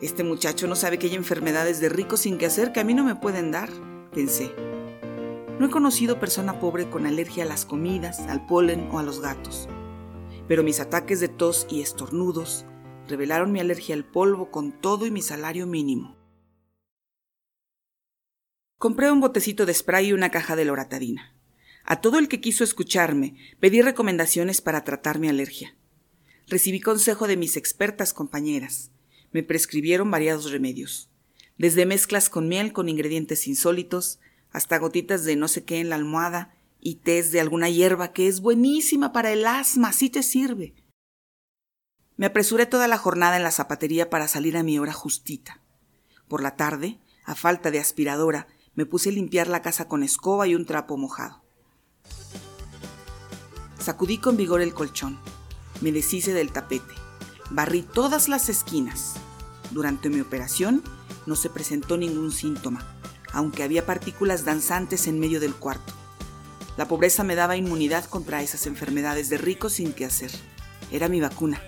Este 0.00 0.24
muchacho 0.24 0.66
no 0.66 0.76
sabe 0.76 0.98
que 0.98 1.08
hay 1.08 1.14
enfermedades 1.14 1.78
de 1.78 1.90
ricos 1.90 2.20
sin 2.20 2.38
que 2.38 2.46
hacer 2.46 2.72
que 2.72 2.80
a 2.80 2.84
mí 2.84 2.94
no 2.94 3.04
me 3.04 3.14
pueden 3.14 3.50
dar, 3.50 3.68
pensé. 4.14 4.50
No 5.58 5.66
he 5.66 5.70
conocido 5.70 6.18
persona 6.18 6.58
pobre 6.58 6.88
con 6.88 7.04
alergia 7.04 7.44
a 7.44 7.46
las 7.46 7.66
comidas, 7.66 8.20
al 8.20 8.46
polen 8.46 8.88
o 8.92 8.98
a 8.98 9.02
los 9.02 9.20
gatos. 9.20 9.68
Pero 10.48 10.62
mis 10.62 10.80
ataques 10.80 11.20
de 11.20 11.28
tos 11.28 11.66
y 11.68 11.82
estornudos 11.82 12.64
revelaron 13.06 13.52
mi 13.52 13.60
alergia 13.60 13.94
al 13.94 14.06
polvo 14.06 14.50
con 14.50 14.72
todo 14.72 15.04
y 15.04 15.10
mi 15.10 15.20
salario 15.20 15.66
mínimo. 15.66 16.16
Compré 18.78 19.10
un 19.10 19.20
botecito 19.20 19.66
de 19.66 19.74
spray 19.74 20.08
y 20.08 20.12
una 20.14 20.30
caja 20.30 20.56
de 20.56 20.64
loratadina. 20.64 21.33
A 21.84 22.00
todo 22.00 22.18
el 22.18 22.28
que 22.28 22.40
quiso 22.40 22.64
escucharme, 22.64 23.36
pedí 23.60 23.82
recomendaciones 23.82 24.62
para 24.62 24.84
tratar 24.84 25.18
mi 25.18 25.28
alergia. 25.28 25.76
Recibí 26.48 26.80
consejo 26.80 27.26
de 27.26 27.36
mis 27.36 27.58
expertas 27.58 28.14
compañeras. 28.14 28.90
Me 29.32 29.42
prescribieron 29.42 30.10
variados 30.10 30.50
remedios, 30.50 31.10
desde 31.58 31.84
mezclas 31.84 32.30
con 32.30 32.48
miel 32.48 32.72
con 32.72 32.88
ingredientes 32.88 33.46
insólitos, 33.46 34.18
hasta 34.50 34.78
gotitas 34.78 35.24
de 35.24 35.36
no 35.36 35.46
sé 35.46 35.64
qué 35.64 35.80
en 35.80 35.90
la 35.90 35.96
almohada 35.96 36.54
y 36.80 36.96
tés 36.96 37.32
de 37.32 37.40
alguna 37.40 37.68
hierba 37.68 38.12
que 38.12 38.28
es 38.28 38.40
buenísima 38.40 39.12
para 39.12 39.32
el 39.32 39.46
asma, 39.46 39.92
si 39.92 40.08
te 40.08 40.22
sirve. 40.22 40.74
Me 42.16 42.26
apresuré 42.26 42.64
toda 42.64 42.88
la 42.88 42.96
jornada 42.96 43.36
en 43.36 43.42
la 43.42 43.50
zapatería 43.50 44.08
para 44.08 44.28
salir 44.28 44.56
a 44.56 44.62
mi 44.62 44.78
hora 44.78 44.92
justita. 44.92 45.60
Por 46.28 46.42
la 46.42 46.56
tarde, 46.56 46.98
a 47.24 47.34
falta 47.34 47.70
de 47.70 47.80
aspiradora, 47.80 48.46
me 48.74 48.86
puse 48.86 49.10
a 49.10 49.12
limpiar 49.12 49.48
la 49.48 49.60
casa 49.60 49.86
con 49.86 50.02
escoba 50.02 50.46
y 50.46 50.54
un 50.54 50.64
trapo 50.64 50.96
mojado. 50.96 51.43
Sacudí 53.84 54.16
con 54.16 54.38
vigor 54.38 54.62
el 54.62 54.72
colchón, 54.72 55.18
me 55.82 55.92
deshice 55.92 56.32
del 56.32 56.52
tapete, 56.52 56.94
barrí 57.50 57.82
todas 57.82 58.30
las 58.30 58.48
esquinas. 58.48 59.16
Durante 59.72 60.08
mi 60.08 60.22
operación 60.22 60.82
no 61.26 61.36
se 61.36 61.50
presentó 61.50 61.98
ningún 61.98 62.32
síntoma, 62.32 62.96
aunque 63.34 63.62
había 63.62 63.84
partículas 63.84 64.46
danzantes 64.46 65.06
en 65.06 65.20
medio 65.20 65.38
del 65.38 65.54
cuarto. 65.54 65.92
La 66.78 66.88
pobreza 66.88 67.24
me 67.24 67.34
daba 67.34 67.58
inmunidad 67.58 68.06
contra 68.06 68.42
esas 68.42 68.66
enfermedades 68.66 69.28
de 69.28 69.36
rico 69.36 69.68
sin 69.68 69.92
qué 69.92 70.06
hacer. 70.06 70.30
Era 70.90 71.10
mi 71.10 71.20
vacuna. 71.20 71.60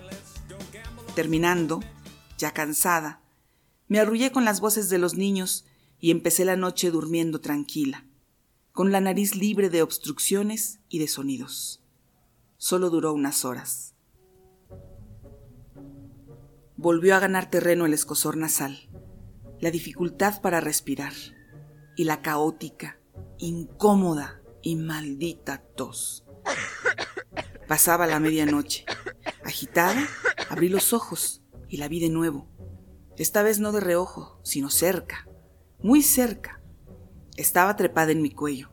Terminando, 1.15 1.81
ya 2.39 2.53
cansada, 2.53 3.21
me 3.89 4.01
arrullé 4.01 4.33
con 4.33 4.47
las 4.47 4.61
voces 4.61 4.89
de 4.89 4.97
los 4.97 5.17
niños 5.17 5.67
y 6.01 6.13
empecé 6.13 6.47
la 6.47 6.57
noche 6.57 6.91
durmiendo 6.91 7.43
tranquila, 7.43 8.06
con 8.77 8.93
la 8.93 9.01
nariz 9.01 9.35
libre 9.35 9.71
de 9.71 9.81
obstrucciones 9.81 10.81
y 10.91 10.99
de 10.99 11.09
sonidos. 11.09 11.83
Solo 12.59 12.91
duró 12.91 13.15
unas 13.15 13.47
horas. 13.47 13.95
Volvió 16.77 17.17
a 17.17 17.19
ganar 17.19 17.49
terreno 17.49 17.87
el 17.87 17.95
escosor 17.95 18.37
nasal, 18.37 18.91
la 19.61 19.71
dificultad 19.71 20.43
para 20.43 20.61
respirar 20.61 21.15
y 21.97 22.05
la 22.05 22.21
caótica, 22.21 23.01
incómoda 23.39 24.43
y 24.61 24.77
maldita 24.77 25.63
tos. 25.75 26.27
Pasaba 27.67 28.07
la 28.07 28.21
medianoche. 28.21 28.85
Agitada, 29.43 30.07
abrí 30.51 30.69
los 30.69 30.93
ojos 30.93 31.41
y 31.67 31.79
la 31.79 31.89
vi 31.89 31.99
de 31.99 32.11
nuevo. 32.11 32.47
Esta 33.17 33.43
vez 33.43 33.59
no 33.59 33.73
de 33.73 33.81
reojo, 33.81 34.39
sino 34.43 34.69
cerca, 34.69 35.27
muy 35.79 36.03
cerca. 36.03 36.56
Estaba 37.37 37.77
trepada 37.77 38.13
en 38.13 38.23
mi 38.23 38.31
cuello, 38.31 38.71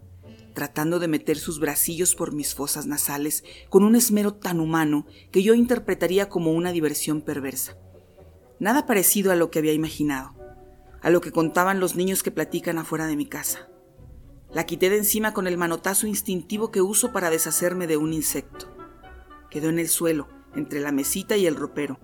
tratando 0.53 0.99
de 0.99 1.07
meter 1.07 1.37
sus 1.37 1.59
bracillos 1.59 2.15
por 2.15 2.33
mis 2.33 2.55
fosas 2.55 2.85
nasales 2.85 3.43
con 3.69 3.83
un 3.83 3.95
esmero 3.95 4.33
tan 4.33 4.59
humano 4.59 5.05
que 5.31 5.43
yo 5.43 5.53
interpretaría 5.53 6.29
como 6.29 6.51
una 6.51 6.71
diversión 6.71 7.21
perversa. 7.21 7.77
Nada 8.59 8.85
parecido 8.85 9.31
a 9.31 9.35
lo 9.35 9.51
que 9.51 9.59
había 9.59 9.73
imaginado 9.73 10.43
a 11.03 11.09
lo 11.09 11.19
que 11.19 11.33
contaban 11.33 11.81
los 11.81 11.95
niños 11.95 12.23
que 12.23 12.31
platican 12.31 12.77
afuera 12.77 13.05
de 13.07 13.17
mi 13.17 13.25
casa. 13.25 13.67
La 14.53 14.65
quité 14.65 14.89
de 14.89 14.97
encima 14.97 15.33
con 15.33 15.47
el 15.47 15.57
manotazo 15.57 16.07
instintivo 16.07 16.71
que 16.71 16.81
uso 16.81 17.11
para 17.11 17.29
deshacerme 17.29 17.87
de 17.87 17.97
un 17.97 18.13
insecto. 18.13 18.73
Quedó 19.49 19.69
en 19.69 19.79
el 19.79 19.89
suelo, 19.89 20.29
entre 20.55 20.79
la 20.79 20.93
mesita 20.93 21.35
y 21.35 21.45
el 21.45 21.57
ropero. 21.57 21.99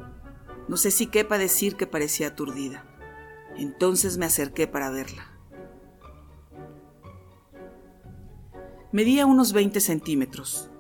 No 0.68 0.76
sé 0.76 0.92
si 0.92 1.08
quepa 1.08 1.38
decir 1.38 1.78
que 1.78 1.88
parecía 1.88 2.28
aturdida. 2.28 2.86
Entonces 3.56 4.18
me 4.18 4.26
acerqué 4.26 4.68
para 4.68 4.90
verla. 4.90 5.39
Medía 8.92 9.28
unos 9.28 9.54
20 9.54 9.82
centímetros. 9.82 10.72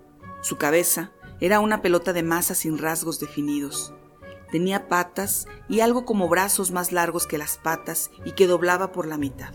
Su 0.41 0.57
cabeza 0.57 1.11
era 1.39 1.59
una 1.59 1.83
pelota 1.83 2.11
de 2.11 2.23
masa 2.23 2.55
sin 2.55 2.79
rasgos 2.79 3.19
definidos. 3.19 3.93
Tenía 4.51 4.87
patas 4.87 5.47
y 5.67 5.81
algo 5.81 6.05
como 6.05 6.27
brazos 6.27 6.71
más 6.71 6.91
largos 6.91 7.27
que 7.27 7.37
las 7.37 7.59
patas 7.59 8.09
y 8.25 8.31
que 8.31 8.47
doblaba 8.47 8.91
por 8.91 9.05
la 9.05 9.19
mitad. 9.19 9.53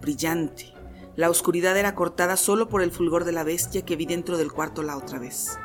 Brillante. 0.00 0.72
La 1.14 1.28
oscuridad 1.28 1.76
era 1.76 1.94
cortada 1.94 2.38
solo 2.38 2.70
por 2.70 2.80
el 2.80 2.90
fulgor 2.90 3.24
de 3.24 3.32
la 3.32 3.44
bestia 3.44 3.84
que 3.84 3.96
vi 3.96 4.06
dentro 4.06 4.38
del 4.38 4.50
cuarto 4.50 4.82
la 4.82 4.96
otra 4.96 5.18
vez. 5.18 5.58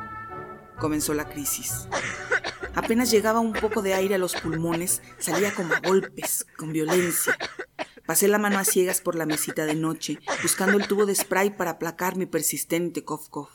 Comenzó 0.78 1.14
la 1.14 1.30
crisis. 1.30 1.88
Apenas 2.74 3.10
llegaba 3.10 3.40
un 3.40 3.54
poco 3.54 3.80
de 3.80 3.94
aire 3.94 4.16
a 4.16 4.18
los 4.18 4.34
pulmones, 4.34 5.00
salía 5.16 5.54
como 5.54 5.72
a 5.72 5.80
golpes, 5.80 6.46
con 6.58 6.70
violencia. 6.70 7.34
Pasé 8.06 8.28
la 8.28 8.38
mano 8.38 8.58
a 8.58 8.64
ciegas 8.64 9.00
por 9.00 9.14
la 9.14 9.24
mesita 9.24 9.64
de 9.64 9.74
noche, 9.74 10.18
buscando 10.42 10.76
el 10.76 10.86
tubo 10.86 11.06
de 11.06 11.14
spray 11.14 11.56
para 11.56 11.72
aplacar 11.72 12.16
mi 12.16 12.26
persistente 12.26 13.02
cough 13.02 13.30
cough. 13.30 13.48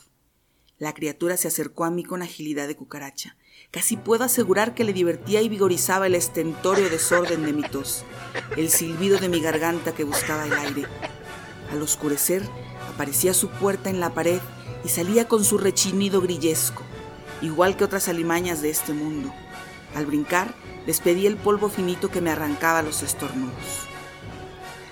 La 0.76 0.92
criatura 0.92 1.36
se 1.36 1.46
acercó 1.46 1.84
a 1.84 1.90
mí 1.90 2.02
con 2.02 2.20
agilidad 2.20 2.66
de 2.66 2.74
cucaracha. 2.74 3.36
Casi 3.70 3.96
puedo 3.96 4.24
asegurar 4.24 4.74
que 4.74 4.82
le 4.82 4.92
divertía 4.92 5.40
y 5.40 5.48
vigorizaba 5.48 6.08
el 6.08 6.16
estentorio 6.16 6.90
desorden 6.90 7.46
de 7.46 7.52
mi 7.52 7.62
tos, 7.62 8.04
el 8.56 8.70
silbido 8.70 9.18
de 9.18 9.28
mi 9.28 9.40
garganta 9.40 9.94
que 9.94 10.02
buscaba 10.02 10.46
el 10.46 10.52
aire. 10.54 10.84
Al 11.70 11.80
oscurecer, 11.80 12.42
aparecía 12.92 13.34
su 13.34 13.50
puerta 13.50 13.88
en 13.88 14.00
la 14.00 14.14
pared 14.14 14.40
y 14.84 14.88
salía 14.88 15.28
con 15.28 15.44
su 15.44 15.58
rechinido 15.58 16.20
grillesco, 16.20 16.82
igual 17.40 17.76
que 17.76 17.84
otras 17.84 18.08
alimañas 18.08 18.62
de 18.62 18.70
este 18.70 18.94
mundo. 18.94 19.32
Al 19.94 20.06
brincar, 20.06 20.56
despedí 20.86 21.28
el 21.28 21.36
polvo 21.36 21.68
finito 21.68 22.10
que 22.10 22.20
me 22.20 22.30
arrancaba 22.30 22.82
los 22.82 23.04
estornudos. 23.04 23.89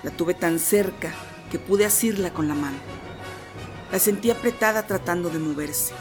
La 0.03 0.13
tuve 0.13 0.35
tan 0.35 0.61
cerca 0.61 1.13
que 1.51 1.59
pude 1.59 1.85
asirla 1.85 2.33
con 2.33 2.47
la 2.47 2.55
mano. 2.55 2.79
La 3.91 3.99
sentí 3.99 4.31
apretada 4.31 4.87
tratando 4.87 5.29
de 5.29 5.39
moverse 5.39 5.93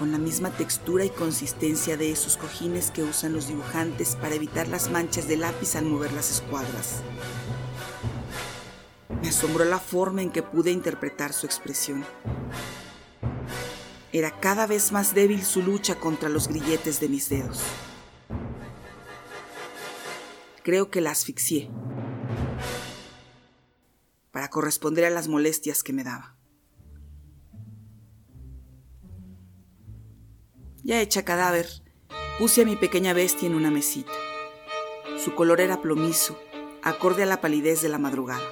con 0.00 0.10
la 0.10 0.18
misma 0.18 0.50
textura 0.50 1.04
y 1.04 1.10
consistencia 1.10 1.98
de 1.98 2.10
esos 2.10 2.38
cojines 2.38 2.90
que 2.90 3.02
usan 3.02 3.34
los 3.34 3.48
dibujantes 3.48 4.16
para 4.16 4.34
evitar 4.34 4.66
las 4.66 4.90
manchas 4.90 5.28
de 5.28 5.36
lápiz 5.36 5.76
al 5.76 5.84
mover 5.84 6.10
las 6.14 6.30
escuadras. 6.30 7.02
Me 9.20 9.28
asombró 9.28 9.66
la 9.66 9.78
forma 9.78 10.22
en 10.22 10.30
que 10.30 10.42
pude 10.42 10.70
interpretar 10.70 11.34
su 11.34 11.44
expresión. 11.44 12.04
Era 14.10 14.40
cada 14.40 14.66
vez 14.66 14.90
más 14.90 15.14
débil 15.14 15.44
su 15.44 15.62
lucha 15.62 15.96
contra 15.96 16.30
los 16.30 16.48
grilletes 16.48 16.98
de 16.98 17.08
mis 17.10 17.28
dedos. 17.28 17.60
Creo 20.62 20.90
que 20.90 21.02
la 21.02 21.10
asfixié 21.10 21.68
para 24.30 24.48
corresponder 24.48 25.04
a 25.04 25.10
las 25.10 25.28
molestias 25.28 25.82
que 25.82 25.92
me 25.92 26.04
daba. 26.04 26.36
Ya 30.82 31.00
hecha 31.00 31.24
cadáver, 31.24 31.68
puse 32.38 32.62
a 32.62 32.64
mi 32.64 32.76
pequeña 32.76 33.12
bestia 33.12 33.46
en 33.46 33.54
una 33.54 33.70
mesita. 33.70 34.12
Su 35.22 35.34
color 35.34 35.60
era 35.60 35.82
plomizo, 35.82 36.38
acorde 36.82 37.24
a 37.24 37.26
la 37.26 37.40
palidez 37.40 37.82
de 37.82 37.90
la 37.90 37.98
madrugada. 37.98 38.42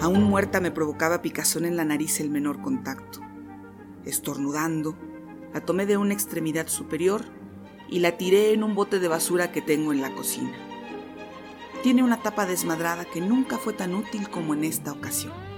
Aún 0.00 0.22
muerta 0.22 0.60
me 0.60 0.70
provocaba 0.70 1.22
picazón 1.22 1.64
en 1.64 1.76
la 1.76 1.84
nariz 1.84 2.20
el 2.20 2.30
menor 2.30 2.62
contacto. 2.62 3.20
Estornudando, 4.04 4.96
la 5.52 5.64
tomé 5.64 5.86
de 5.86 5.96
una 5.96 6.14
extremidad 6.14 6.68
superior 6.68 7.24
y 7.88 7.98
la 7.98 8.16
tiré 8.16 8.52
en 8.52 8.62
un 8.62 8.74
bote 8.74 9.00
de 9.00 9.08
basura 9.08 9.50
que 9.50 9.62
tengo 9.62 9.92
en 9.92 10.00
la 10.00 10.14
cocina. 10.14 10.73
Tiene 11.84 12.02
una 12.02 12.16
tapa 12.16 12.46
desmadrada 12.46 13.04
que 13.04 13.20
nunca 13.20 13.58
fue 13.58 13.74
tan 13.74 13.94
útil 13.94 14.30
como 14.30 14.54
en 14.54 14.64
esta 14.64 14.90
ocasión. 14.90 15.53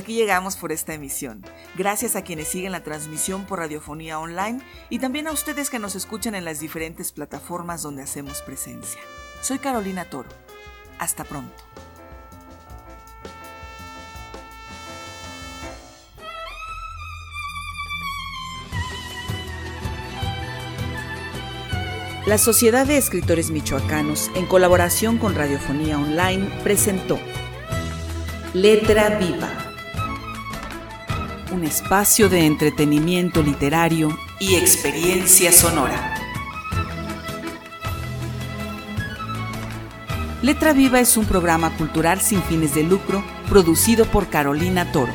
Aquí 0.00 0.14
llegamos 0.14 0.56
por 0.56 0.72
esta 0.72 0.94
emisión. 0.94 1.44
Gracias 1.76 2.16
a 2.16 2.22
quienes 2.22 2.48
siguen 2.48 2.72
la 2.72 2.82
transmisión 2.82 3.44
por 3.44 3.58
radiofonía 3.58 4.18
online 4.18 4.62
y 4.88 4.98
también 4.98 5.26
a 5.26 5.30
ustedes 5.30 5.68
que 5.68 5.78
nos 5.78 5.94
escuchan 5.94 6.34
en 6.34 6.46
las 6.46 6.58
diferentes 6.58 7.12
plataformas 7.12 7.82
donde 7.82 8.00
hacemos 8.00 8.40
presencia. 8.40 8.98
Soy 9.42 9.58
Carolina 9.58 10.06
Toro. 10.06 10.30
Hasta 10.98 11.24
pronto. 11.24 11.52
La 22.24 22.38
Sociedad 22.38 22.86
de 22.86 22.96
Escritores 22.96 23.50
Michoacanos, 23.50 24.30
en 24.34 24.46
colaboración 24.46 25.18
con 25.18 25.34
Radiofonía 25.34 25.98
Online, 25.98 26.48
presentó 26.62 27.18
Letra 28.54 29.18
Viva 29.18 29.69
un 31.60 31.66
espacio 31.66 32.30
de 32.30 32.46
entretenimiento 32.46 33.42
literario 33.42 34.16
y 34.38 34.54
experiencia 34.54 35.52
sonora. 35.52 36.14
Letra 40.40 40.72
Viva 40.72 41.00
es 41.00 41.18
un 41.18 41.26
programa 41.26 41.76
cultural 41.76 42.22
sin 42.22 42.42
fines 42.44 42.74
de 42.74 42.82
lucro 42.82 43.22
producido 43.50 44.06
por 44.06 44.28
Carolina 44.28 44.90
Toro. 44.90 45.12